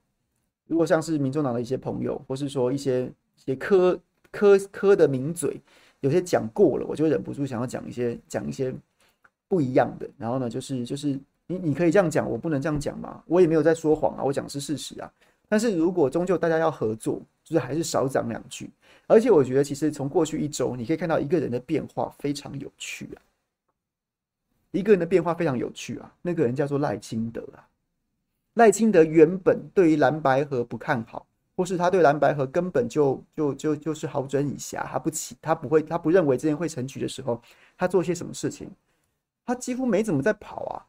[0.69, 3.99] 如果像是民众党的一些朋友，或是说一些一些科
[4.31, 5.61] 科科的名嘴，
[5.99, 8.73] 有些讲过了，我就忍不住想要讲一些讲一些
[9.49, 10.09] 不一样的。
[10.17, 11.19] 然后呢，就是就是。
[11.51, 13.25] 你你可以这样讲，我不能这样讲嘛？
[13.27, 15.11] 我也没有在说谎啊，我讲是事实啊。
[15.49, 18.69] 但是如果终究大家要合作，就是还是少讲两句。
[19.07, 23.23] 而且我觉得，其实从过去一周，你可以看到一个人的变化非常有趣啊。
[24.73, 26.15] 一个人的变化非常有趣啊。
[26.21, 27.67] 那个人叫做赖清德啊。
[28.59, 31.25] 赖清德原本对于蓝白合不看好，
[31.57, 37.41] 或是他对蓝白合根本就就就就是好准以暇，他不起，他不会，他不认为这件会成局的时候，
[37.77, 38.69] 他做些什么事情？
[39.47, 40.85] 他几乎没怎么在跑啊。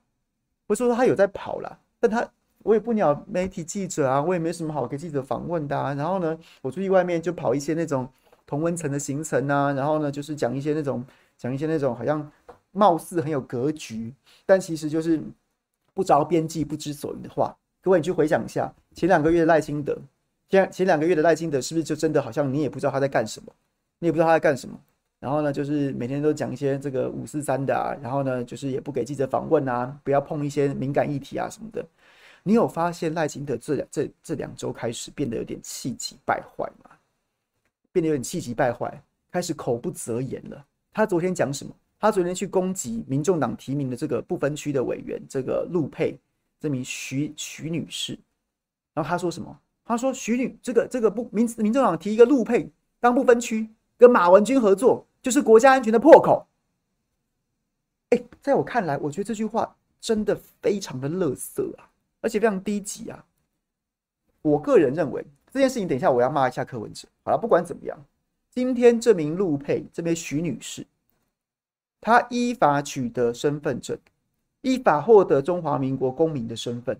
[0.65, 2.27] 不是说他有在跑啦，但他
[2.63, 5.93] 我也不鸟媒体记者啊，我也没什么好给记者访问的啊。
[5.93, 8.07] 然后呢，我出去外面就跑一些那种
[8.45, 11.05] 同温层的行程啊，然后呢，就是讲一些那种
[11.37, 12.31] 讲一些那种好像
[12.71, 14.13] 貌似很有格局，
[14.45, 15.21] 但其实就是
[15.93, 17.55] 不着边际、不知所云的话。
[17.81, 19.97] 各位，你去回想一下前两个月的赖清德，
[20.49, 23.53] 前前两个月的赖清德是不是就真的好像你也不知道他在干什么，
[23.99, 24.77] 你也不知道他在干什么？
[25.19, 31.85] 然后呢，就是每天都讲一些这个五四三的啊，然后呢，就是也不给记者访问啊，不要碰一些敏感议题啊什么的。
[32.43, 36.91] 你有发现赖清德这两这这两周开始变得有点气急败坏吗？
[37.91, 40.65] 变得有点气急败坏，开始口不择言了。
[40.93, 41.73] 他昨天讲什么？
[41.99, 46.17] 他昨天去攻击民众党提名的这个不分区的委员，这个陆配
[46.59, 48.17] 这名徐徐女士。
[48.93, 49.59] 然后她说什么？
[49.85, 52.69] 她说徐女这个这个不民民众党提一个陆配
[52.99, 55.05] 当不分区，跟马文君合作。
[55.21, 56.47] 就是国家安全的破口。
[58.11, 61.91] 哎，在我看来，我觉得这句话真的非常的垃圾啊，
[62.21, 63.25] 而且非常低级啊。
[64.41, 67.05] 我个人认为这件事情，等一下我要骂一下柯文哲。
[67.25, 67.99] 好了，不管怎么样，
[68.49, 70.87] 今天这名陆配这名徐女士，
[71.99, 73.99] 她依法取得身份证，
[74.61, 76.97] 依法获得中华民国公民的身份。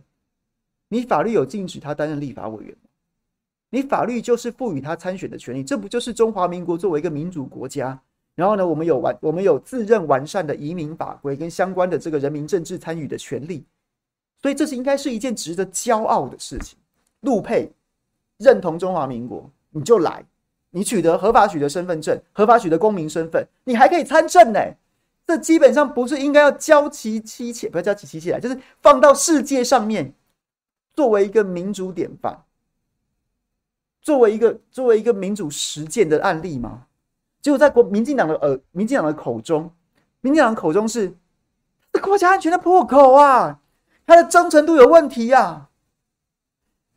[0.88, 2.90] 你法律有禁止他担任立法委员吗？
[3.70, 8.02] 你法律就是赋予他参选的权利，这不就是中华民国作为一个民主国家？
[8.34, 13.66] 然后呢，我们有完，我们有自认完善的移民法规跟相关的这个人民政治参与的权利，
[14.42, 16.80] 所以这是应该是一件值得骄傲的事情。
[17.20, 17.70] 陆配
[18.38, 20.26] 认同中华民国，你就来，
[20.72, 24.60] 你取得合法取得身份证，合法取得公民身份，你还可以参政呢。
[25.30, 30.12] 这基本上不是应该要交其妻妾，不要交其妻妾来，就是放到世界上面，
[30.96, 32.46] 作为一个民主典范，
[34.02, 36.88] 作为一个作为一个民主实践的案例吗？
[37.44, 39.72] 结果在国民进党的呃，民进党的口中，
[40.22, 41.16] 民进党口中是
[42.02, 43.62] 国家安全的破口啊，
[44.08, 45.70] 他的忠诚度有问题呀、啊。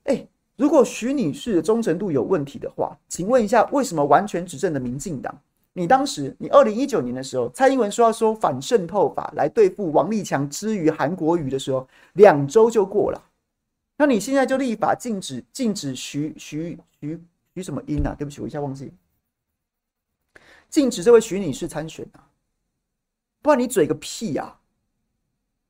[0.05, 5.39] 哎，如果徐女士的忠诚度有问题的话，请问一下，为什么完全执政的民进党，
[5.75, 13.23] 你当时你二零一九年的时候，蔡英文说要说反渗透法来对付王立强之于韩国瑜的时候，两周就过了，
[13.97, 17.21] 那你现在就立法禁止禁止徐徐徐
[17.55, 18.15] 徐什么英啊？
[18.19, 18.93] 对不起，我一下忘记。
[20.69, 22.29] 禁止这位徐女士参选啊！
[23.43, 24.57] 不然你嘴个屁呀！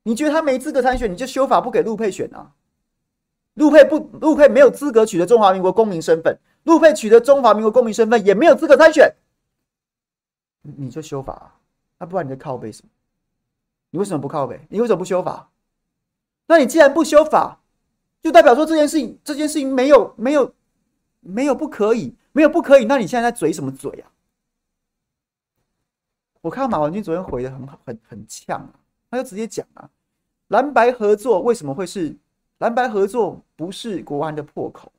[0.03, 2.51] 你觉得他没资格参选，你就修法不给陆配选啊？
[3.55, 9.13] 陆配不，陆配没有资格取得中华民国公民身份，陆配取得中华民国公民身份也没有资格参选，
[10.63, 11.55] 你就修法啊？
[11.99, 12.89] 那不然你在靠北什么？
[13.91, 14.59] 你为什么不靠北？
[14.69, 15.51] 你为什么不修法？
[16.47, 17.59] 那你既然不修法，
[18.21, 20.53] 就代表说这件事情，这件事情没有没有
[21.19, 24.11] 没有不可以，没有不可以，那你现在在嘴什么嘴啊？
[26.41, 28.73] 我看到马文君昨天回的很好，很很呛啊，
[29.11, 29.89] 他就直接讲啊，
[30.47, 32.15] 蓝白合作为什么会是
[32.57, 34.91] 蓝白合作不是国安的破口？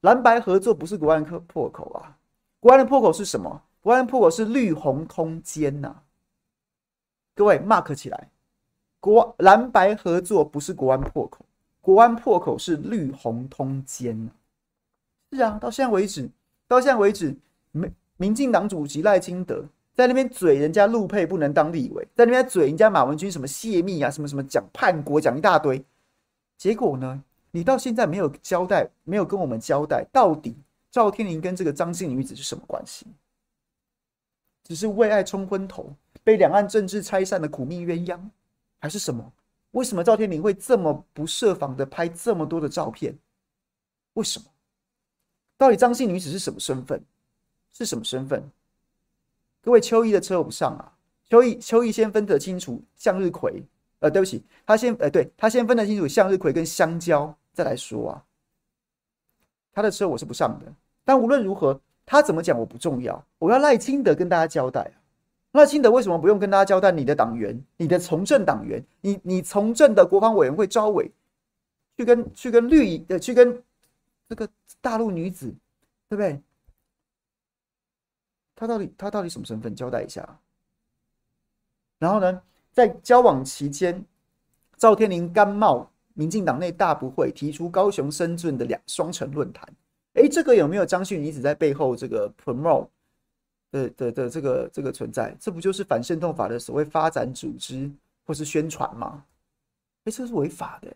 [0.00, 2.16] 蓝白合作不是国安的破口啊，
[2.60, 3.62] 国安的破口是什么？
[3.84, 5.94] 国安破口是绿红通奸呐！
[7.34, 8.30] 各位 mark 起来，
[8.98, 11.44] 国蓝白合作不是国安破口，
[11.82, 14.30] 国安破口是绿红通奸。
[15.30, 16.30] 是啊，到现在为止，
[16.66, 17.36] 到现在为止
[17.72, 17.92] 民。
[18.16, 19.62] 民进党主席赖清德
[19.92, 25.84] 在那边嘴人家陆配不能当立委，在那边嘴人家马文君什么泄密啊，什么什么讲叛国，讲一大堆。
[26.56, 30.56] 结果呢，你到现在没有交代，没有跟我们交代，到底
[30.90, 33.04] 赵天麟跟这个张姓女子是什么关系？
[34.64, 35.94] 只是为爱冲昏头，
[36.24, 38.18] 被两岸政治拆散的苦命鸳鸯，
[38.80, 39.32] 还是什么？
[39.72, 43.16] 为什么赵天麟会这么不设防的拍这么多的照片？
[44.14, 44.46] 为什么？
[45.56, 47.04] 到底张姓女子是什么身份？
[47.72, 48.50] 是什么身份？
[49.60, 50.92] 各位邱毅的车我不上啊！
[51.28, 53.62] 邱毅，邱毅先分得清楚向日葵，
[53.98, 58.24] 呃，对不起，他先，呃，对他先分得清楚向日葵跟香蕉，再来说啊。
[59.72, 60.72] 他的车我是不上的，
[61.04, 64.96] 但无论如何，他怎么讲我不重要，我要赖清德跟大家交代啊。
[65.52, 66.90] 赖清德为什么不用跟大家交代？
[66.90, 71.10] 你的党员，你的从政党员，你你从政的国防委员会招委，
[71.96, 73.62] 去跟去跟绿呃，去跟
[74.28, 74.48] 这个
[74.80, 75.46] 大陆女子，
[76.08, 76.40] 对不对？
[78.56, 79.74] 他到底他到底什么身份？
[79.74, 80.28] 交代一下。
[81.98, 82.42] 然后呢，
[82.72, 84.04] 在交往期间，
[84.76, 89.66] 赵天麟甘冒民进党内大不会，提出高雄深圳的两双城论坛。
[90.14, 92.88] 哎，这个有没有张姓女子在背后这个 promote
[93.70, 95.36] 的的的这个这个存在？
[95.38, 97.90] 这不就是反渗透法的所谓发展组织
[98.24, 99.24] 或是宣传吗？
[100.04, 100.88] 哎，这是违法的。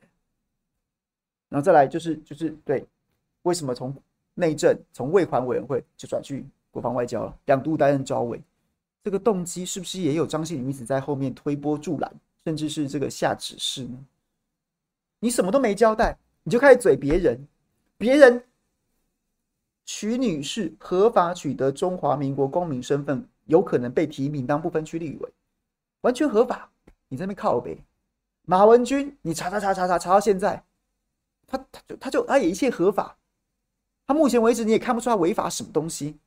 [1.48, 2.86] 然后再来就是就是对，
[3.42, 3.94] 为什么从
[4.34, 6.44] 内政从卫环委员会就转去？
[6.70, 8.40] 国防外交了两度担任招委，
[9.02, 12.12] 这个动机是不是也有张姓女子在后面推波助澜，
[12.44, 13.98] 甚至是这个下指示呢？
[15.18, 17.48] 你什么都没交代，你就开始嘴别人，
[17.96, 18.44] 别人
[19.88, 25.32] 许女士合法取得中华民国公民身份，有可能被提名当不分区立委，
[26.02, 26.70] 完全合法。
[27.08, 27.82] 你在那边靠呗，
[28.42, 30.62] 马文君，你查查查查查查到现在，
[31.46, 33.16] 他他就他就他也一切合法，
[34.06, 36.18] 他目前为止你也看不出他违法什么东西。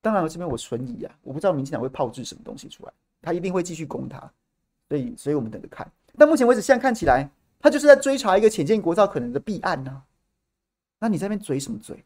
[0.00, 4.18] 当然，这边我存疑啊，我不知道民进党会炮制什么东西出来，他一定会继续攻他，
[4.88, 5.88] 所以，所以我们等着看。
[6.16, 10.02] 但目前为止，现在看起来，他就是在追查一个潜舰国造可能的弊案呢、啊。
[10.98, 12.04] 那你在那边嘴什么嘴？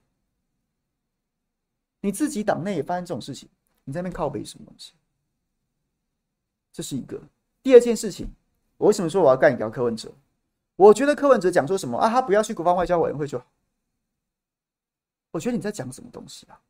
[2.01, 3.49] 你自己党内也发生这种事情，
[3.85, 4.93] 你在那边靠北什么东西？
[6.73, 7.21] 这是一个。
[7.63, 8.29] 第二件事情，
[8.77, 10.13] 我为什么说我要干一个柯文哲？
[10.75, 13.47] 我觉得柯文哲讲说什么啊，他不要去国防外交委员会就好。
[15.31, 16.61] 我觉得你在讲什么东西啊？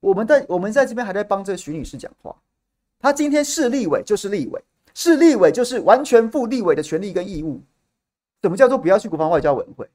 [0.00, 2.36] 我们在我们在这边还在帮这个徐女士讲话，
[2.98, 4.62] 她今天是立委就是立委，
[4.94, 7.62] 是立委就是完全负立委的权利跟义务。
[8.42, 9.88] 什么叫做不要去国防外交委员会？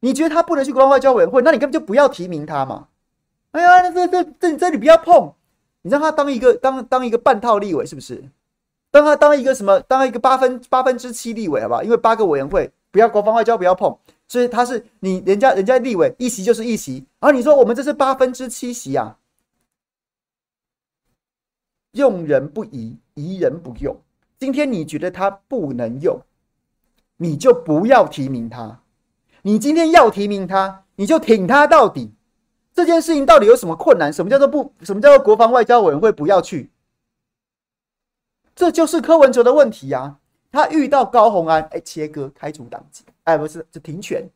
[0.00, 2.88] 你觉得他不能去国防外交委员会，那你根本就不要提名他嘛！
[3.50, 5.32] 哎呀，这这这这你不要碰，
[5.82, 8.24] 你让他当一个当当一个半套立委是不是？
[8.90, 9.80] 当他当一个什么？
[9.80, 11.82] 当一个八分八分之七立委好不好？
[11.82, 13.96] 因为八个委员会不要国防外交不要碰。
[14.28, 19.16] 所以他是你人家人家立委一席就是一席，而你说我们这是八分之七席啊，
[21.92, 23.96] 用人不疑，疑人不用。
[24.38, 26.20] 今天你觉得他不能用，
[27.16, 28.82] 你就不要提名他。
[29.42, 32.14] 你今天要提名他，你就挺他到底。
[32.74, 34.12] 这件事情到底有什么困难？
[34.12, 34.72] 什么叫做不？
[34.82, 36.70] 什么叫做国防外交委员会不要去？
[38.54, 40.16] 这就是柯文哲的问题啊。
[40.50, 44.26] 他遇到高虹安，哎，切割开除党籍，哎，不是，是停权，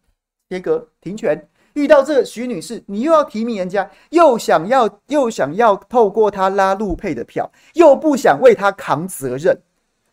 [0.50, 1.48] 切割停权。
[1.72, 9.58] 遇到这个徐女士，你又要提名人家，又想要又想要透过他拉陆配的票，又不想为他扛责任，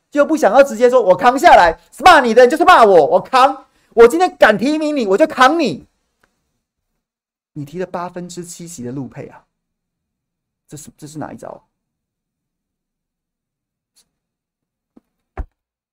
[0.10, 3.66] 就不想要直接说我扛下来，骂你的人就是骂我，我扛。
[3.94, 5.86] 我今天敢提名你，我就扛你。
[7.54, 9.46] 你提了八分之七席的陆配啊，
[10.68, 11.66] 这是这是哪一招？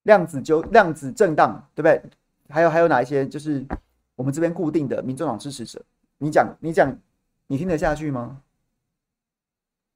[0.03, 2.01] 量子就量子震荡，对不对？
[2.49, 3.27] 还有还有哪一些？
[3.27, 3.67] 就是
[4.15, 5.85] 我们这边固定的民众党支持者，
[6.19, 6.97] 你讲你讲，
[7.49, 8.41] 你听得下去吗？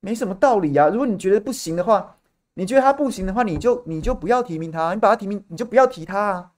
[0.00, 0.88] 没什么道理啊！
[0.88, 2.16] 如果你觉得不行的话，
[2.54, 6.52] 你觉得他不行的话，你就你就不要提名他，你把他提名，你就不要提他啊。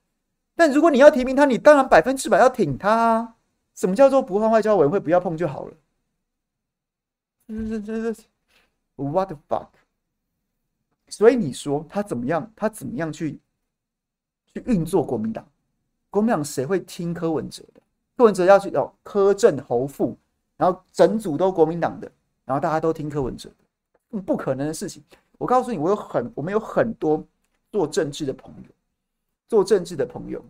[0.55, 3.37] 但如果你要提名他，你当然百分之百要挺他啊。
[3.75, 5.75] 什么叫做国防外交委员会不要碰就好了？
[7.49, 8.23] 这这这
[8.97, 9.69] What the fuck？
[11.09, 12.53] 所以你说他怎么样？
[12.55, 13.41] 他怎么样去
[14.53, 15.47] 去运作国民党？
[16.11, 17.81] 国民党谁会听柯文哲的？
[18.17, 20.17] 柯文哲要去哦，柯震侯富，
[20.59, 22.13] 然后整组都国民党的，
[22.45, 23.51] 然后大家都听柯文哲
[24.11, 25.03] 的，不可能的事情。
[25.39, 27.27] 我告诉你，我有很我们有很多
[27.73, 28.71] 做政治的朋友，
[29.53, 30.43] 做政治的朋友，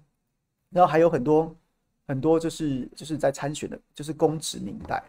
[0.71, 1.53] 然后还有很多
[2.07, 5.03] 很多就是就是在参选的，就是公职年代，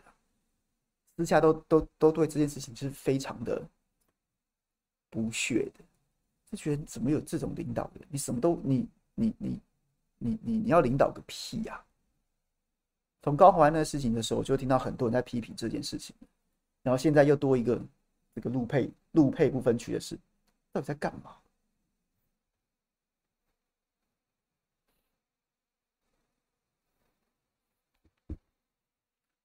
[1.16, 3.62] 私下都都都对这件事情是非常的。
[5.14, 5.84] 不屑的，
[6.50, 8.04] 就觉得怎么有这种领导人？
[8.10, 9.62] 你什么都你你你
[10.18, 11.80] 你你你要领导个屁呀！
[13.22, 16.16] 从高虹安那事情的时候，我就听到很多人在批评这件事情，
[16.82, 17.80] 然后现在又多一个
[18.34, 20.18] 这个陆配陆配不分区的事，
[20.72, 21.38] 到底在干嘛？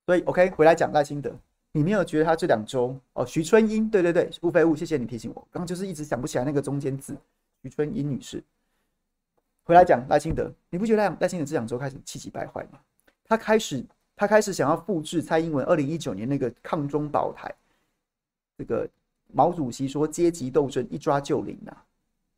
[0.08, 1.30] 所以，OK，回来讲赖清德，
[1.70, 3.26] 你没有觉得他这两周哦？
[3.26, 7.14] 徐春英，对对对，不飞雾，谢谢你提醒我，刚刚就是一直想不起来那个中间字，
[7.62, 8.42] 徐春英女士。
[9.64, 12.80] 回来讲赖清德，你不觉得赖赖清德这两周开始气急败坏吗？
[13.22, 13.84] 他开始，
[14.16, 17.54] 他开始想要复制蔡英文二零一九年那个抗中保台，
[18.56, 18.88] 这个
[19.34, 21.84] 毛主席说阶级斗争一抓就灵啊，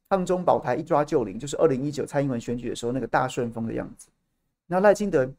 [0.08, 4.08] 抗中保台一抓就灵，就是二零一九蔡英文选举的时候那个大顺风的样子。
[4.66, 5.32] 那赖清德，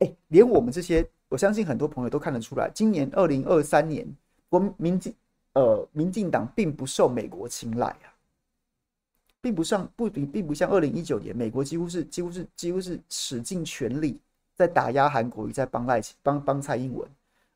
[0.00, 1.08] 哎，连我们这些。
[1.34, 4.06] 我相信很多朋友都看得出来，今年二零二三年，
[4.48, 5.12] 国民进
[5.54, 8.06] 呃民进党并不受美国青睐啊，
[9.40, 14.16] 并不像不比并不像二零一九年，美国几乎是几乎是几乎是使尽全力
[14.54, 17.04] 在打压韩国瑜，在帮赖帮帮蔡英文。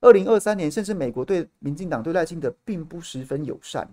[0.01, 3.89] 二零二三年，甚至美国对民进党对赖清德并不十分友善，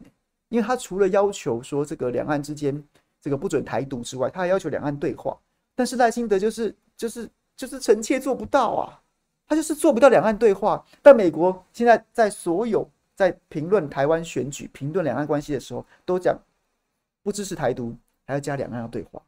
[0.49, 2.83] 因为他除了要求说这个两岸之间
[3.21, 5.37] 这个不准台独之外，他还要求两岸对话，
[5.75, 8.99] 但是赖清德就是就是就是臣妾做不到啊。
[9.47, 16.35] 他就是做不到两岸对话，但美国现在在所有在评论台湾选举、评论两岸关系的时候，都讲
[17.21, 19.21] 不支持台独，还要加两岸要对话，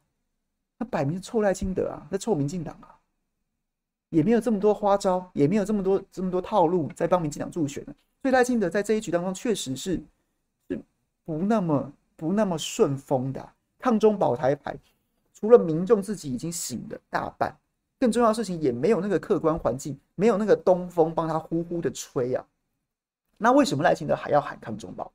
[0.76, 2.98] 那摆明是臭赖清德啊，那臭民进党啊，
[4.10, 10.02] 也没有这么多花招，也没有这么多这么多套路在帮民进党助选的，所以赖清德在这一局当中确实是
[10.68, 10.80] 是
[11.24, 14.76] 不那么不那么顺风的，抗中保台牌，
[15.32, 17.56] 除了民众自己已经醒了大半。
[18.00, 22.46] 更重要的事情也没有那个客观环境，没有那个东风帮他呼呼的吹啊。
[23.36, 25.12] 那为什么赖清德还要喊抗中保？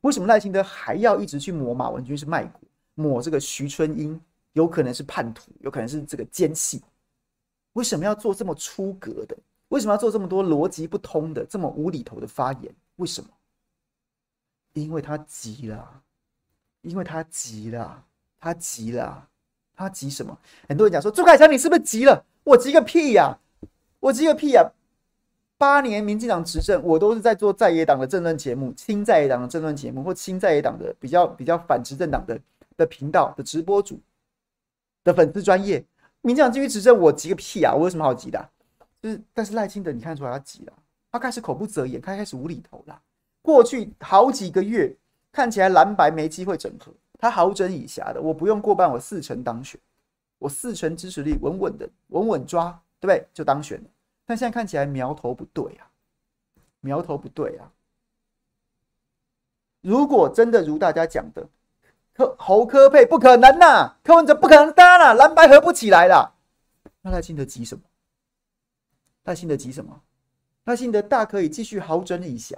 [0.00, 2.60] 为什么赖清德还要一直去抹马文君是卖国，
[2.94, 4.20] 抹这个徐春英
[4.52, 6.82] 有可能是叛徒，有可能是这个奸细？
[7.72, 9.36] 为什么要做这么出格的？
[9.68, 12.74] 为什么要做这么多逻辑不通的、这么无厘头的发言？
[12.96, 13.30] 为什么？
[14.74, 16.02] 因为他急了，
[16.82, 18.04] 因为他急了，
[18.38, 19.28] 他急了。
[19.76, 20.36] 他急什么？
[20.68, 22.24] 很多人讲说，朱凯翔，你是不是急了？
[22.44, 23.38] 我急个屁呀、
[24.00, 24.70] 我急个屁呀、
[25.56, 32.38] 八年民进党执政，我都是在做在野党的政论节目，亲在野党的政论节目，或亲在野党的比较比较反执政党的
[32.76, 33.98] 的频道的直播主
[35.02, 35.84] 的粉丝专业。
[36.20, 37.74] 民进党继续执政，我急个屁、啊！
[37.74, 38.48] 我有什么好急的、
[39.02, 40.72] 就是，但是赖清德，你看出来他急了，
[41.12, 42.98] 他开始口不择言，他开始无厘头了。
[43.42, 44.94] 过去好几个月，
[45.30, 46.90] 看起来蓝白没机会整合。
[47.24, 49.80] 他好整以暇的，我不用过半，我四成当选，
[50.38, 52.70] 我四成支持率稳稳的，稳稳抓，
[53.00, 53.26] 对不对？
[53.32, 53.88] 就当选了。
[54.26, 55.88] 但现在看起来苗头不对啊，
[56.80, 57.72] 苗头不对啊。
[59.80, 61.48] 如果真的如大家讲的，
[62.12, 66.34] 科侯科佩不可能呐、啊，柯文哲不可能搭了，蓝白合不起来了。
[67.00, 67.82] 那赖清德急什么？
[69.22, 70.02] 赖清德急什么？
[70.64, 72.54] 赖清德大可以继续好整以暇。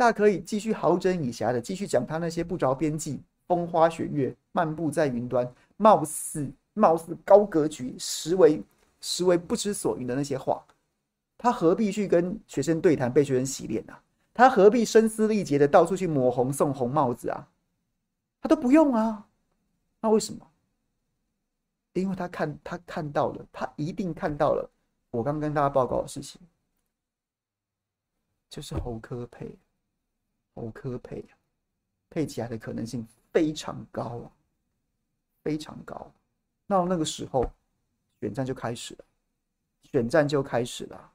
[0.00, 5.46] 大可以继续好整以暇的继续讲他那些不着边际、风花雪月、漫步在云端、
[5.76, 8.62] 貌似貌似高格局、实为
[9.02, 10.64] 实为不知所云的那些话。
[11.36, 14.02] 他何必去跟学生对谈、被学生洗脸啊？
[14.32, 17.46] 他何必声嘶力竭的到处去抹红、送红帽子啊？
[18.40, 19.26] 他都不用啊。
[20.00, 20.50] 那为什么？
[21.92, 24.66] 因为他看他看到了，他一定看到了
[25.10, 26.40] 我刚跟大家报告的事情，
[28.48, 29.54] 就是侯柯配。
[30.60, 31.32] 欧科配啊，
[32.10, 34.32] 配起来的可能性非常高啊，
[35.42, 36.12] 非常高。
[36.66, 37.50] 那那个时候，
[38.20, 39.04] 选战就开始了，
[39.82, 41.12] 选战就开始了。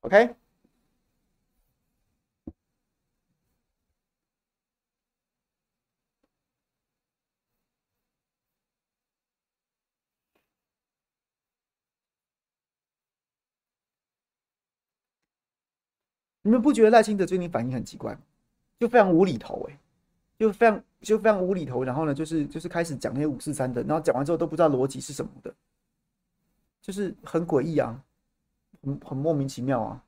[0.00, 0.36] OK。
[16.46, 18.20] 你们不觉得赖清德最近反应很奇怪吗？
[18.78, 19.76] 就非常无厘头哎，
[20.38, 21.82] 就非常就非常无厘头。
[21.82, 25.52] 然后呢，就是就是开始讲那些五四三的，然后讲完之后都不知道逻辑是什么的，
[26.80, 28.00] 就是很诡异啊，
[28.80, 30.04] 很很莫名其妙啊。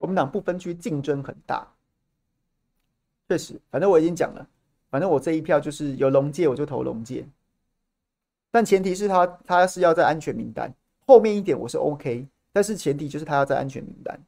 [0.00, 1.68] 我们党不分区竞争很大，
[3.28, 4.48] 确实，反正我已经讲了，
[4.88, 7.28] 反正我这一票就是有龙介我就投龙介，
[8.50, 10.74] 但前提是他他是要在安全名单
[11.06, 14.18] 后面一点我是 OK，但是前提就是他要在安全名单，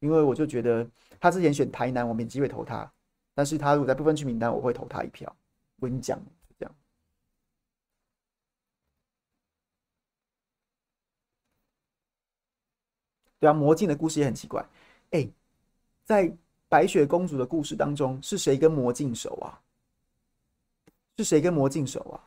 [0.00, 0.86] 因为我就觉得
[1.18, 2.92] 他之前选台南我没机会投他，
[3.34, 5.34] 但是他如果在不分区名单，我会投他一票。
[5.80, 6.20] 我跟你讲，
[6.58, 6.74] 这样。
[13.40, 14.64] 对啊，魔镜的故事也很奇怪。
[15.12, 15.26] 哎，
[16.04, 16.30] 在
[16.68, 19.58] 白雪公主的故事当中，是谁跟魔镜熟啊？
[21.16, 22.20] 是谁跟魔镜熟啊？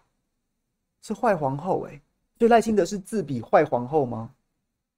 [1.01, 2.01] 是坏皇后哎、欸。
[2.37, 4.33] 所以赖清德是自比坏皇后吗？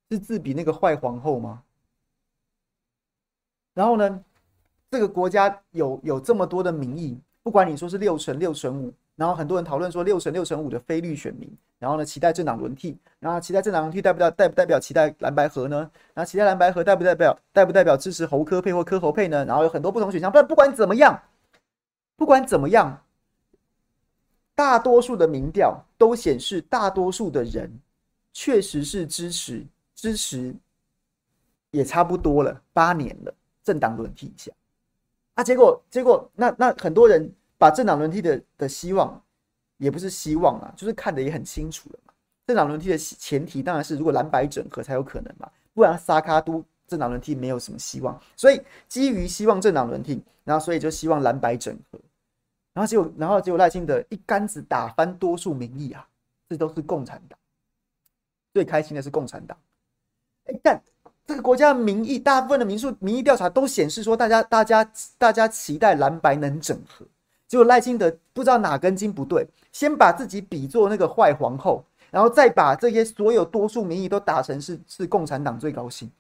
[0.10, 1.64] 是自比那个坏皇后吗？
[3.74, 4.26] 然后呢，
[4.90, 15.92] 这个国家有有这么多的民意，不管你说是六成六成五，然后很多人讨论说六成六成五的非绿选民，然后呢期待政党轮替，然后期待政党轮替代不代代不代表期待蓝白合呢？
[16.14, 19.44] 然后期待蓝白合代不代表代不代表支持侯科配或科侯配呢？
[19.44, 21.22] 然后有很多不同选项，不不管怎么样，
[22.16, 23.04] 不管怎么样，
[24.56, 27.72] 大多数的民调都显示，大多数的人
[28.32, 29.66] 确实是支持
[29.96, 30.56] 支持，
[31.72, 33.34] 也差不多了，八年了。
[33.64, 34.50] 政党轮替一下
[35.34, 39.22] 啊，结果结果那那很多人把政党轮替的的希望，
[39.78, 42.14] 也不是希望啊，就是看得也很清楚了嘛。
[42.46, 48.20] 政党轮替的前提当然是如果蓝白整合才有可能嘛，不然萨卡都政党轮替没有什么希望。
[48.36, 52.00] 所以基于希望政党轮替，然后所以就希望蓝白整合，
[52.74, 56.08] 然后结果然后结果赖清德一竿子打翻多数民意啊，
[56.48, 57.38] 这都是共产党，
[58.54, 59.58] 最开心的是共产党，
[60.46, 60.82] 哎但。
[61.26, 67.06] 这个国家的民意，大部分的民数民意调查都显示说，大家、大家、大家期待蓝白能整合。
[67.48, 76.12] 结果赖清德不知道哪根筋不对，先把自己比作那个坏皇后，然后再把这些所有多数民意都打成是是共产党最高兴。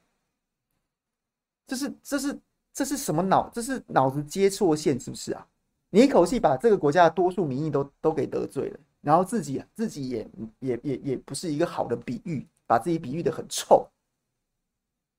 [1.68, 2.40] 这是这是
[2.74, 3.50] 这是什么脑？
[3.50, 5.46] 这是脑子接错线是不是啊？
[5.90, 13.86] 你一口气把这个国家的多数民意都都给得罪了，然后自己自己也也也也不是一个好的比喻，把自己比喻得很臭。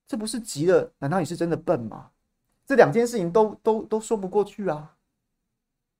[0.07, 0.91] 这不是急了？
[0.99, 2.11] 难道你是真的笨吗？
[2.67, 4.95] 这两件事情都都都说不过去啊！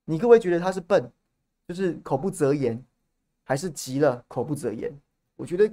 [0.09, 1.07] 你各位觉得他是笨，
[1.67, 2.83] 就是口不择言，
[3.43, 4.91] 还是急了口不择言？
[5.35, 5.71] 我觉得，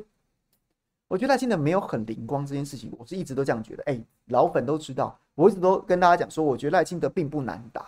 [1.09, 3.83] 我觉得赖清德没有很灵光这件事情，我是一直都这样觉得。
[3.85, 7.87] 哎，老粉都知道，我一直都跟大家讲说，我觉得赖清德并不难打，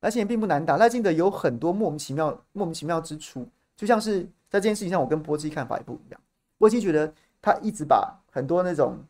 [0.00, 0.76] 赖清德并不难打。
[0.76, 3.48] 赖清德有很多莫名其妙、莫名其妙之处，
[3.78, 6.20] 就像是在这件事情上，我跟波基看法也不一样。
[6.58, 9.02] 波基觉得他一直把很多那种。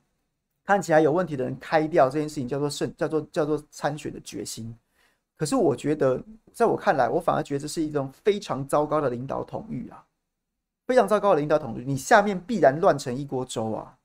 [0.64, 4.76] 看起来有问题的人开掉这件事情叫做胜，叫做叫做参选的决心。
[5.36, 6.22] 可是我觉得，
[6.52, 10.02] 在我看来，我反而觉得这是一种非常糟糕的领导统御啊，
[10.86, 11.84] 非常糟糕的领导统御。
[11.84, 13.96] 你下面必然乱成一锅粥啊！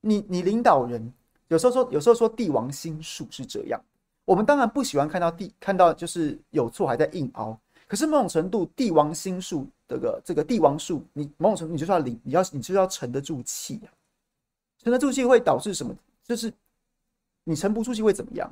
[0.00, 1.12] 你你领导人
[1.48, 3.80] 有时候说，有时候说帝王心术是这样。
[4.24, 7.56] 我们当然不喜欢看到帝看到就是有错还在硬凹。
[7.86, 13.88] 可是某种程度，帝王心术这个这个帝王术，你某种程度你就是要领，你要你就是要沉得住气啊。
[14.82, 15.94] 沉得住气会导致什么？
[16.24, 16.52] 就是
[17.44, 18.50] 你沉不住气会怎么样？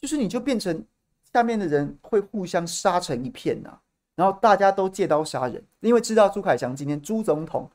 [0.00, 0.84] 就是你就变成
[1.32, 3.78] 下面的人会互相杀成一片呐、
[4.14, 7.70] 然后大家都借刀杀人，因为知道朱凯翔今天朱总统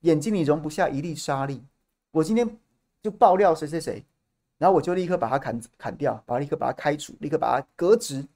[0.00, 1.62] 眼睛里容不下一粒沙粒，
[2.10, 2.58] 我今天
[3.02, 4.04] 就爆料谁谁谁，
[4.58, 8.26] 然后我就立刻把他砍砍掉，把他立刻把他开除，立刻把他革职。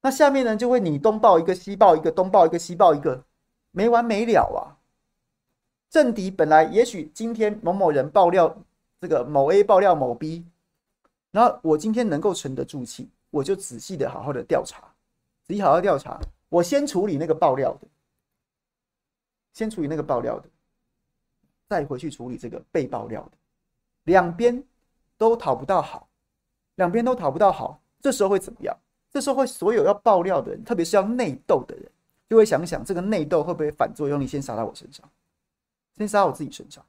[0.00, 3.24] 那下面呢就会你东爆一个西爆一个，东爆一个西爆一个，
[3.72, 4.78] 没完没了啊！
[5.90, 8.56] 政敌本来也许今天某某人爆料
[9.00, 10.44] 这个某 A 爆料某 B，
[11.30, 14.82] 然后我今天能够沉得住气，我就仔细的好好的调查，
[15.46, 16.18] 仔细好好调查，
[16.48, 17.86] 我先处理那个爆料的，
[19.52, 20.48] 先处理那个爆料的，
[21.68, 23.32] 再回去处理这个被爆料的，
[24.04, 24.62] 两边
[25.16, 26.08] 都讨不到好，
[26.76, 28.76] 两边都讨不到好，这时候会怎么样？
[29.10, 31.90] 这时候会所有要爆料的人，特别是要内斗的人，
[32.28, 35.08] 就会想想这个内斗会不会反作用力先撒到我身上。
[35.96, 36.84] 先杀我自己身上，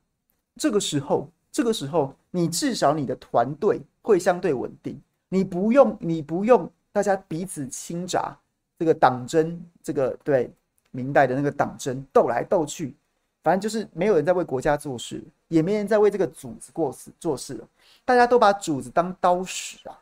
[0.56, 8.36] 这个时候，这个时候，你至少你的团队会相对稳定，你不用，你不用大家彼此倾轧，
[8.78, 10.52] 这个党争，这个对
[10.92, 12.96] 明代的那个党争斗来斗去，
[13.44, 17.68] 反正就是没有人在为国家做事，也没人在为这个主子过事做事了，
[18.04, 19.98] 大家都把主子当刀使啊，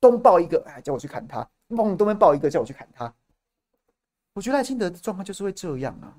[0.00, 3.12] 东抱一个，哎，叫我去砍他；往东边抱一个，叫我去砍他。
[4.32, 6.12] 我觉得赖清德的状况就是会这样啊，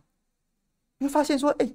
[0.97, 1.69] 你会发现说，哎。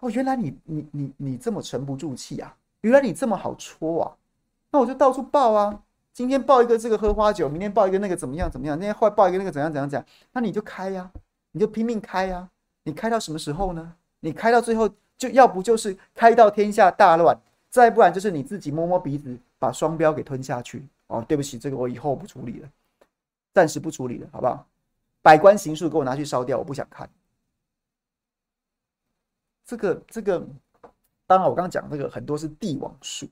[0.00, 2.56] 哦，原来你你你你这么沉不住气啊！
[2.82, 4.06] 原来你这么好戳啊！
[4.70, 5.82] 那我就到处报啊！
[6.12, 8.78] 今天报一个这个喝花酒，明天报一个那个怎么样怎么样？
[8.78, 10.06] 那天后来爆一个那个怎样怎样怎样？
[10.32, 11.10] 那你就开呀，
[11.52, 12.48] 你就拼命开呀！
[12.82, 13.94] 你开到什么时候呢？
[14.20, 17.38] 你开到最后就要不就是开到天下大乱，
[17.70, 20.86] 再不然就是你自己摸摸鼻子把双标给吞下去。
[21.06, 22.68] 哦，对不起，这个我以后不处理了，
[23.54, 24.66] 暂时不处理了，好不好？
[25.22, 27.08] 百官行数给我拿去烧掉，我不想看。
[29.64, 30.46] 这个这个，
[31.26, 33.26] 当然我刚刚讲这个很多是帝王术。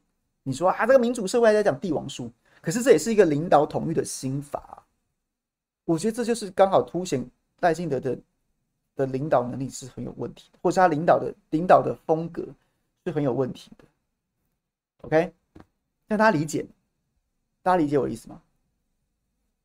[0.48, 2.30] 你说啊，这个民主社会还在讲帝王术，
[2.62, 4.86] 可是这也是一个领导统御的心法。
[5.84, 7.28] 我觉得这就是刚好凸显
[7.58, 8.16] 赖清德的
[8.94, 12.46] 的领导能力是很有问题的，或是他领导的领导的风格
[13.04, 13.84] 是很有问题的。
[14.98, 15.32] OK，
[16.06, 16.64] 让大家理解，
[17.60, 18.40] 大家理解我的意思吗？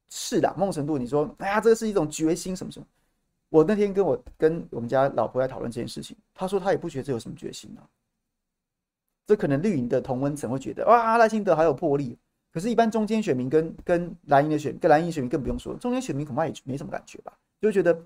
[0.10, 2.86] 是的，某种程度你说，哎呀，这是一种决心什么什么。
[3.50, 7.86] 我那天跟我跟我们家老婆在讨论这件事情，她说她也不觉得这有什么决心啊。
[9.26, 12.18] 这可能绿营的同温层会觉得，哇，赖清德好有魄力。
[12.54, 17.98] 可是，一般中间选民跟跟蓝营的选跟蓝营选民更不用说，中间选民恐怕也没什么感觉吧，就觉得，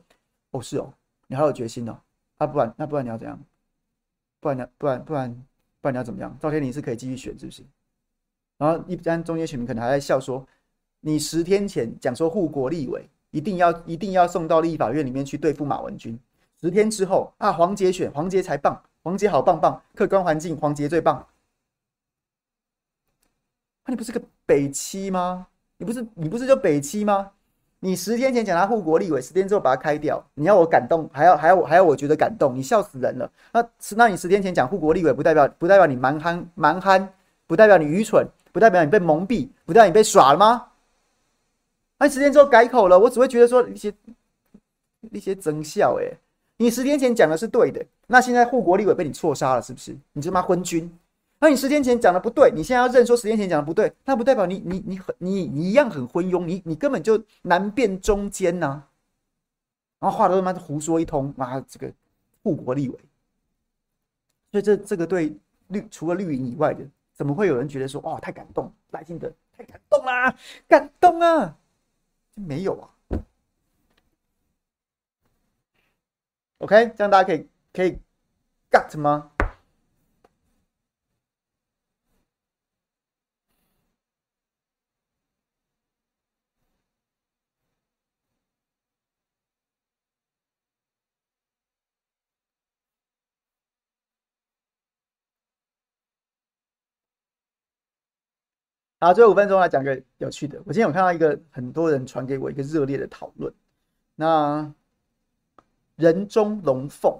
[0.51, 0.93] 哦，是哦，
[1.28, 1.97] 你好有决心哦。
[2.38, 3.39] 啊，不然那不然你要怎样？
[4.39, 5.45] 不然你不然不然
[5.82, 6.38] 不然你要怎么样？
[6.39, 7.63] 赵天麟是可以继续选，是不是？
[8.57, 10.45] 然后一般中间选民可能还在笑说，
[10.99, 16.20] 你十天前讲说护国立委一定要一定要送到立法院里面去对付马文君，
[16.61, 21.24] 十天之后啊，黄杰选黄杰才棒，黄杰好棒棒，客观环境黄杰最棒。
[23.86, 25.45] 那、你不是个北七吗？
[25.78, 27.32] 你不是你不是就北七吗？
[27.82, 32.56] 你十天前讲他护国立委，十天之后把他开掉，你要我感动，还要还要我还要我觉得感动？
[32.56, 33.32] 你笑死人了。
[33.53, 37.14] 那那你十天前讲护国立委，不代表不代表你蛮憨蛮憨，
[37.45, 40.72] 不代表你愚蠢，不代表你被蒙蔽，不代表你被耍了吗？
[41.99, 43.93] 那、你十天之后改口了，我只会觉得说一些
[45.12, 45.99] 一些增效。
[46.01, 46.12] 哎，
[46.58, 49.95] 你十天前讲的是对的，那现在护国立委被你错杀了，是不是？
[50.14, 50.89] 你这妈昏君！
[51.38, 58.82] 那你十天前讲的不对，你现在要认说十天前讲的不对，那不代表你你你很你你一样很昏庸，你你根本就难辨中间呐、
[59.99, 61.91] 然后话都他妈胡说一通，妈这个
[62.41, 62.97] 护国立委，
[64.51, 65.38] 所以这这个对
[65.68, 70.34] 绿除了绿营以外的，怎么会有人觉得说哇太感动，赖清德太感动啦，
[70.70, 71.58] 感动啊？
[72.36, 72.95] 没有啊。
[76.66, 77.99] OK，这样大家可以可以
[78.72, 79.32] get 吗？
[98.99, 100.57] 好，最后五分钟来讲个有趣的。
[100.66, 103.53] 我今天有看到一个很多人传给我一个热烈的讨论。
[104.16, 104.74] 那
[105.96, 107.18] 人中龙凤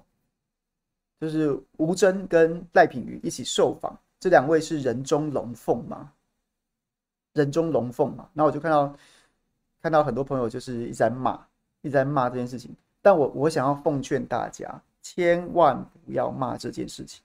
[1.20, 6.12] 就是吴峥跟赖品妤一起受访，这两位是人中龙凤吗？
[7.34, 8.30] 人中龙凤嘛？
[8.34, 8.96] 那我就看到
[9.82, 11.36] 看到很多朋友就是一直在骂，
[11.82, 12.76] 一直在骂这件事情。
[13.02, 17.24] 但我我想要奉劝大家，千万不要骂这件事情，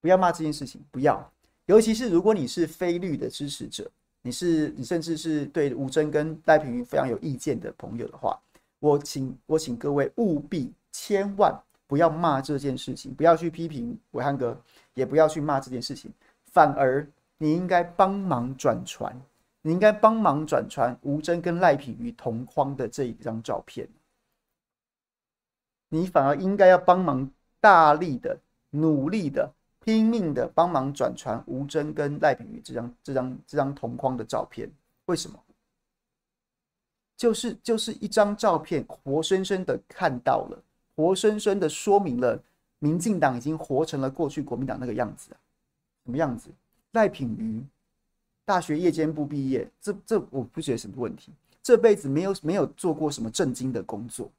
[0.00, 1.32] 不要骂这件事情，不要。
[1.66, 3.88] 尤其是如果你是非绿的支持者，
[4.22, 8.40] 你是你甚至是对吴峥跟赖品妤非常有意见的朋友的话，
[8.78, 14.60] 我请我请各位务必千万不要骂这件事情，不要去批评伟汉哥，
[14.94, 16.12] 也不要去骂这件事情，
[16.46, 17.06] 反而
[17.38, 19.14] 你应该帮忙转传，
[19.62, 23.88] 你应该帮忙转传吴峥跟赖品妤同框的这一张照片，
[25.88, 27.30] 你反而应该要帮忙
[27.60, 28.38] 大力的
[28.70, 29.52] 努力的。
[29.82, 34.70] 拼命的帮忙转传吴峥跟赖品妤这张这张这张同框的照片，
[35.06, 35.42] 为什么？
[37.16, 40.62] 就是就是一张照片，活生生的看到了，
[41.00, 42.38] 活生生的说明了，
[42.78, 45.40] 民进党已经活成了过去国民党那个样子啊，
[46.04, 46.50] 什么样子？
[46.92, 47.64] 赖品妤
[48.44, 51.32] 大学夜间部毕业，这这我不觉得什么问题，
[51.62, 54.30] 这辈子没有没有做过什么正经的工作，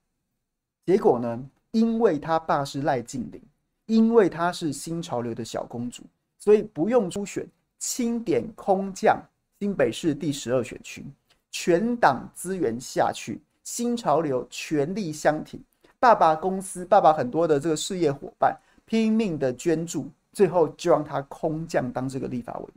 [0.85, 3.41] 结果呢，因为他爸是赖静玲。
[3.87, 6.03] 因为她是新潮流的小公主，
[6.37, 7.45] 所以不用初选，
[7.77, 9.21] 清点空降
[9.59, 11.03] 新北市第十二选区，
[11.49, 15.61] 全党资源下去，新潮流全力相挺，
[16.01, 22.75] 爸爸公司、爸爸很多的这个事业伙伴拼命的捐助，最后就让他空降当这个立法委员。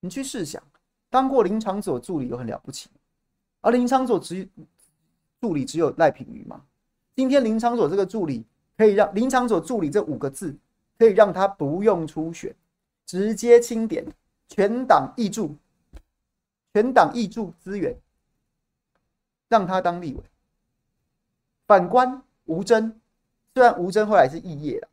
[0.00, 0.62] 你去试想，
[1.08, 2.90] 当过林昶佐助理有很了不起，
[3.62, 4.46] 而林昶佐只
[5.40, 6.60] 助理只有赖品妤吗？
[7.16, 8.44] 今天林昶佐这个助理。
[8.76, 10.56] 可以让林昶佐助理这五个字，
[10.98, 12.56] 可以让他不用初选，
[13.04, 14.02] 直接清点，
[14.48, 15.54] 全党挹注，
[16.72, 17.94] 全党挹注资源，
[19.50, 20.22] 让他当立委。
[21.70, 22.92] 反观吴峥，
[23.54, 24.88] 虽然吴峥后来是肄业了，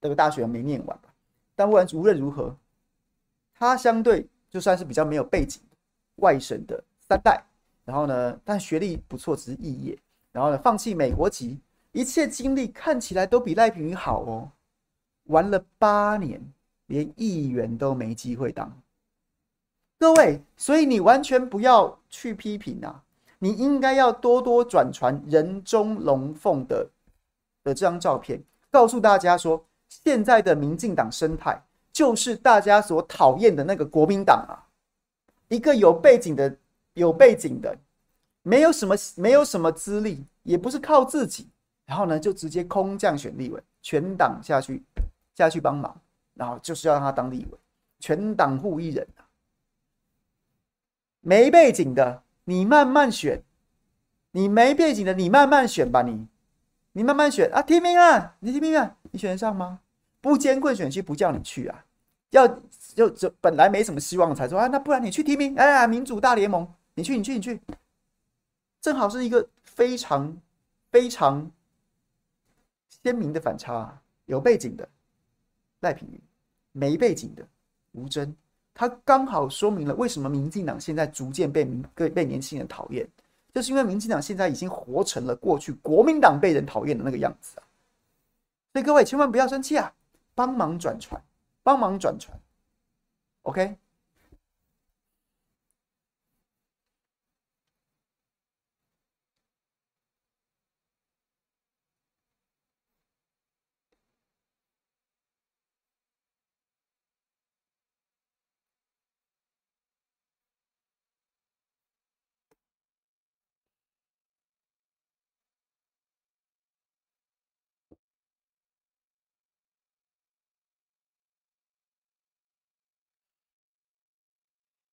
[0.00, 1.12] 这个大学没念完吧，
[1.54, 2.56] 但不管无论如何，
[3.52, 5.60] 他相对就算是比较没有背景，
[6.14, 7.44] 外省的三代，
[7.84, 9.98] 然后呢，但学历不错，只是肄业，
[10.32, 11.60] 然后呢，放弃美国籍。
[11.92, 14.50] 一切经历看起来都比赖品妤好哦，
[15.24, 16.40] 玩了八年，
[16.86, 18.80] 连议员都没机会当。
[19.98, 23.04] 各位，所以你完全不要去批评啊，
[23.42, 26.88] 你应该要多多转传人中龙凤的
[27.64, 31.60] 的这张照片，告诉大家说，现在的民进党生态
[31.90, 34.68] 就是大家所讨厌的那个国民党啊，
[35.48, 36.54] 一个有背景的、
[36.92, 37.76] 有背景的，
[38.42, 41.48] 没有什么、没有什么资历，也不是靠自己，
[41.86, 44.82] 然后呢，就直接空降选立委，全党下去
[45.34, 45.98] 下去帮忙，
[46.34, 47.58] 然后就是要让他当立委，
[47.98, 49.06] 全党护一人。
[51.22, 53.42] 没背景的，你慢慢选；
[54.32, 56.26] 你没背景的，你慢慢选吧，你。
[56.90, 57.48] 你慢慢选。
[57.52, 59.78] 啊，提名啊，你提名啊，你选得上吗？
[60.20, 61.84] 不艰困选区不叫你去啊，
[62.30, 62.48] 要
[62.96, 67.60] 就就本来没什么希望才说啊，那不然你去提名，哎呀，民主大联盟，你去，你去，你去，
[68.80, 70.36] 正好是一个非常
[70.90, 71.48] 非常
[72.88, 74.88] 鲜明的反差，有背景的
[75.78, 76.20] 赖品妤，
[76.72, 77.46] 没背景的
[77.92, 78.34] 吴峥，
[78.74, 83.06] 他刚好说明了为什么民进党现在逐渐被民被被年轻人讨厌。
[83.52, 87.66] 就是因为民进党现在已经活成了过去国民党被人讨厌的那个样子啊，
[88.72, 89.92] 所以各位千万不要生气啊，
[90.36, 91.20] 帮忙转传，
[91.64, 92.38] 帮忙转传
[93.42, 93.76] ，OK。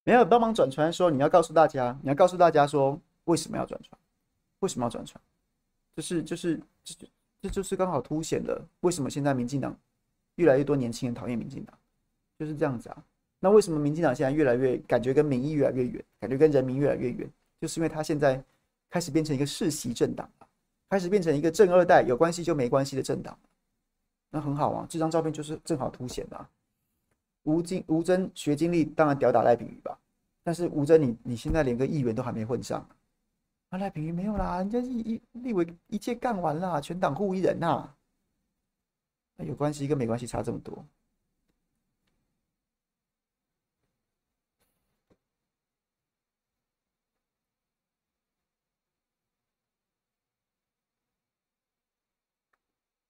[0.07, 3.99] 没有帮忙转传，说你要告诉大家，你要告诉大家说为什么要转传，
[4.59, 5.21] 为什么要转传，
[5.97, 6.95] 就是就是这
[7.41, 9.77] 这就是刚好凸显了为什么现在民进党
[10.35, 11.77] 越来越多年轻人讨厌民进党，
[12.39, 13.03] 就是这样子啊。
[13.41, 17.29] 那为什么民进党现在越来越感觉跟民意越来越远，感觉跟人民越来越远，
[17.59, 18.41] 就是因为他现在
[18.89, 20.29] 开始变成一个世袭政党，
[20.89, 23.37] 开始变成一个正二代有关系就没关系的政党，
[24.29, 26.49] 那很好啊，这张照片就是正好凸显的啊。
[27.47, 29.97] 吴经吴峥学经历当然屌打赖品妤吧，
[30.43, 32.85] 但是吴峥你你现在连个议员都还没混上，
[33.69, 37.95] 啊赖品妤没有啦，人家一一立委一届干完啦，全党护一人呐，
[39.37, 40.85] 那有关系跟没关系差这么多。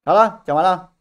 [0.06, 0.94] 好了，讲完了，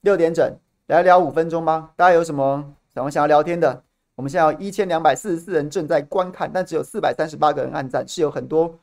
[0.00, 0.58] 六点整。
[0.90, 3.80] 来聊五分钟吧，大家有什么想想要聊天的？
[4.16, 8.76] 我们现在有一千两百四十四人正在观看，但只有四百三十八个人按赞，是有很多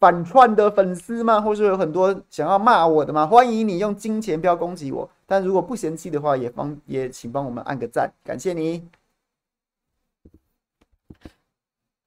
[0.00, 1.40] 反串的粉丝吗？
[1.40, 3.24] 或是有很多想要骂我的吗？
[3.24, 8.88] 欢迎你用金钱标攻击我，但如果不嫌弃的话，也帮也请帮我们按个赞，感谢你。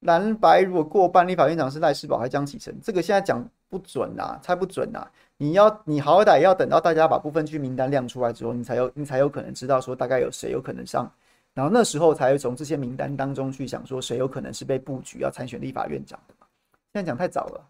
[0.01, 2.77] 蓝白如果过半，立法院长是赖士葆还是江启臣？
[2.83, 5.07] 这个现在讲不准呐，猜不准呐。
[5.39, 11.11] 你要，你好歹要等到大家把部分区名单亮出来之后，你才有，你才有可能知道说大概有谁有可能上，
[11.53, 16.47] 然后那时候才会从这些名单当中去想说谁有可能是被布局要参选立法院长的嘛。
[16.91, 17.63] 现在讲太早了。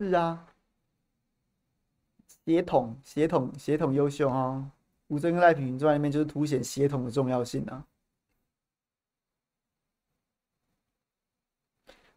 [0.00, 0.46] 是啊，
[2.46, 4.70] 协同、协同、协同优秀哈，
[5.08, 7.84] 吴尊跟赖品妤坐在那边就是凸显协同的重要性啊。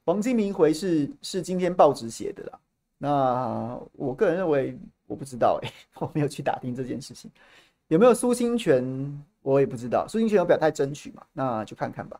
[0.05, 2.59] 黄金明回是是今天报纸写的啦，
[2.97, 5.69] 那我个人认为我不知道哎、
[5.99, 7.29] 我没有去打听这件事情，
[7.89, 8.81] 有没有苏清泉
[9.41, 12.17] 我也不知道，苏清泉有表态争取嘛，那就看看吧。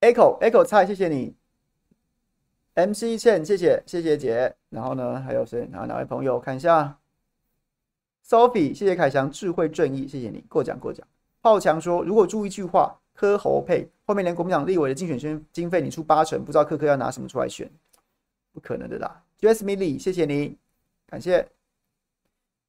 [0.00, 1.34] Echo Echo 菜，谢谢你。
[2.74, 4.54] MC 倩，谢谢谢谢姐。
[4.70, 5.68] 然后呢，还有谁？
[5.70, 6.40] 然后哪位朋友？
[6.40, 6.96] 看一下。
[8.26, 11.06] Sophie，谢谢凯翔，智慧正义，谢谢你过奖过奖。
[11.42, 17.70] 浩强说，如果注意一句话，柯侯配，后面连国民党立委的竞选经经费你出八成，不知道柯柯要拿什么出来选？
[18.52, 19.22] 不可能的啦。
[19.40, 20.56] Jasmine Lee，谢谢你，
[21.06, 21.46] 感谢。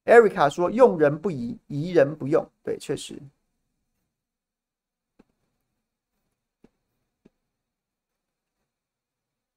[0.06, 2.46] Erica 说，用人不疑，疑人不用。
[2.64, 3.18] 对，确实。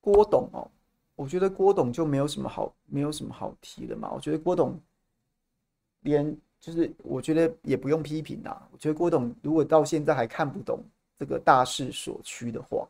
[0.04, 0.70] 郭董哦，
[1.16, 4.12] 我觉得郭董就没有什么好，没有什么好提的嘛。
[4.12, 4.78] 我觉得郭董
[6.00, 8.54] 连就是，我觉得也不用批评呐。
[8.70, 10.78] 我觉得郭董如果到现在还看不懂
[11.16, 12.86] 这个大势所趋的话，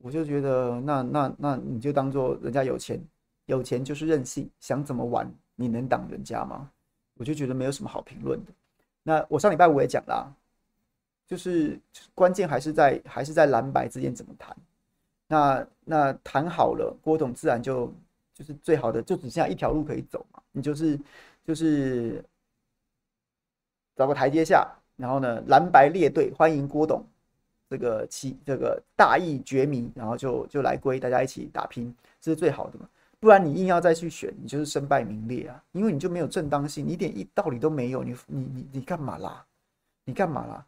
[0.00, 2.98] 我就觉得那那那你就当做人家有钱，
[3.44, 6.70] 有钱就是任性，想怎么玩你能挡人家吗？
[7.18, 8.52] 我就觉得没有什么好评论的。
[9.02, 10.32] 那我上礼拜五也讲啦，
[11.26, 11.78] 就是
[12.14, 14.56] 关键还是在还是在蓝白之间怎么谈。
[15.32, 17.90] 那那谈好了，郭董自然就
[18.34, 20.42] 就是最好的，就只剩下一条路可以走嘛。
[20.52, 21.00] 你就是
[21.42, 22.22] 就是
[23.96, 27.02] 找个台阶下，然后呢，蓝白列队欢迎郭董
[27.70, 32.86] 这个其这个大义绝迷，然后就就来归，大家一起打拼，这是最好的嘛。
[33.18, 35.64] 不然你硬要再去选，你就是身败名裂啊！
[35.72, 39.46] 因为你就没有正当性，你一点一道理都没有，你你你你干嘛啦？
[40.04, 40.66] 你干嘛啦？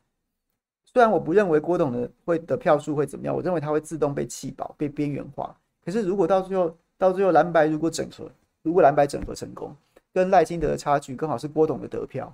[0.95, 5.55] 虽然我不认为郭董的会的票数会怎么样，我认为他会自动被弃保、被边缘化。
[5.85, 8.31] 可是如果到最后，到最后蓝白如果整合，
[8.63, 9.77] 如果蓝白整合成功，
[10.13, 12.33] 跟赖清德的差距刚好是郭董的得票，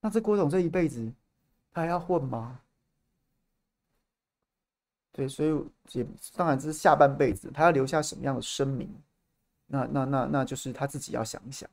[0.00, 1.12] 那这郭董这一辈子
[1.72, 2.58] 他还要混吗？
[5.12, 5.50] 对，所以
[5.92, 8.88] 也当然这是下半辈子，他要留下什么样的声名？
[9.66, 11.68] 那那那那就是他自己要想一想。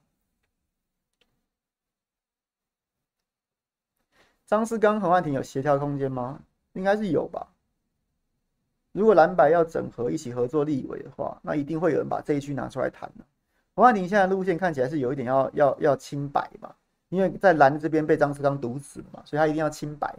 [4.51, 6.37] 张思刚、洪焕廷有协调空间吗？
[6.73, 7.47] 应该是有吧。
[8.91, 13.23] 如果蓝白要整合一起合作立委的话，那一定会有人把这一区拿出来谈的。
[13.75, 16.69] 洪焕廷现在路线看起来是有一点要要要清白嘛，
[17.07, 20.13] 因为在蓝这边被张思刚毒死了嘛，所以他一定要清白。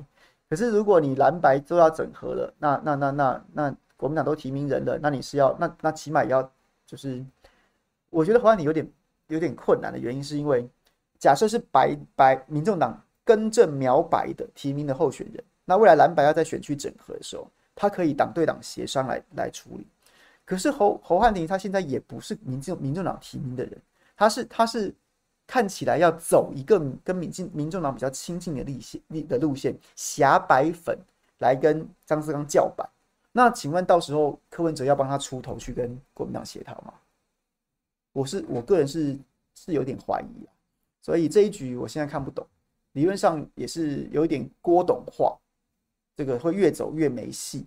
[0.49, 6.51] 可是如果你蓝白都要整合了，那那那那那国民党都提名人了，那你是要那那起码要
[6.87, 7.23] 就是。
[8.09, 8.91] 我觉得黄安你有点
[9.29, 10.67] 有点困难的原因，是因为
[11.19, 19.87] 假设是白白民众党根正苗白的提名的候选人，那未来蓝白要在选区整合的时候，他可以党对党协商来来处理。
[20.45, 23.81] 可是侯侯汉廷他现在也不是民进民众党提名的人，
[24.17, 24.93] 他是他是
[25.47, 30.99] 看起来要走一个跟民进民众党比较亲近的路线的路线，挟白粉
[31.39, 32.89] 来跟张思刚叫板。
[33.31, 36.93] 那请问到时候柯文哲要帮他出头去跟国民党协调吗？
[38.13, 39.17] 我是我个人是
[39.55, 40.51] 是有点怀疑啊，
[41.01, 42.47] 所以这一局我现在看不懂，
[42.93, 45.39] 理论上也是有一点郭董化，
[46.17, 47.67] 这个会越走越没戏，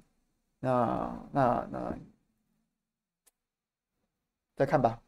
[0.59, 1.97] 那那那
[4.55, 5.01] 再看吧。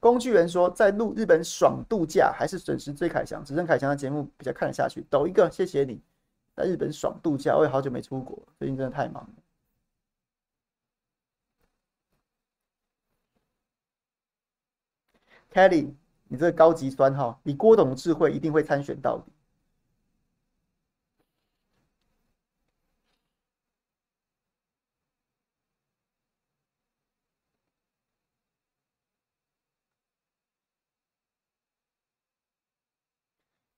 [0.00, 5.04] 工具人说，在录日本爽度假还是准时追凯翔，只剩凯翔的节目比较看得下去。
[5.10, 6.00] 抖一个，谢谢你，
[6.60, 9.30] 在日本爽度假，我也好久没出国，最近真的太忙了。
[15.52, 15.94] Kelly，
[16.28, 19.32] 你这个高级酸哈，你郭董的智慧，一定会参选到底。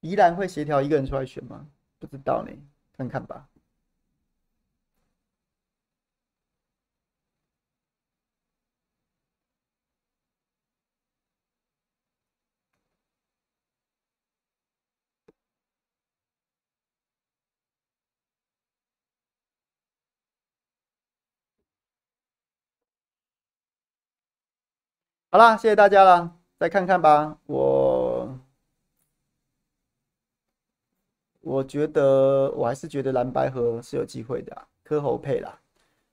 [0.01, 1.69] 宜兰会协调一个人出来选吗？
[2.01, 2.51] 不知道呢，
[2.97, 3.49] 看看吧。
[25.31, 28.12] 好啦，谢谢大家了，再看看吧，我。
[31.43, 35.59] 我觉得我还是觉得蓝白合是有机会的，啊，柯侯配啦，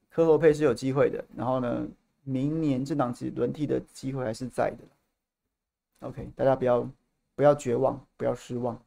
[0.10, 1.24] 柯侯配是有机会的。
[1.36, 1.88] 然后呢，
[2.24, 6.08] 明年政党其实轮替的机会还是在的。
[6.08, 6.90] OK，大家不要
[7.36, 8.78] 不要绝望，不要失望。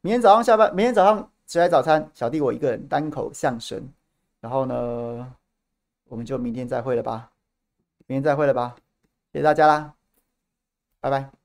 [0.00, 3.82] 明天早上下班，明天早上起来早餐，小弟我一个人单口相声。
[4.40, 5.34] 然后呢，
[6.08, 7.30] 我们就明天再会了吧，
[8.06, 8.74] 明天再会了吧，
[9.32, 9.94] 谢谢大家啦，
[11.00, 11.43] 拜拜。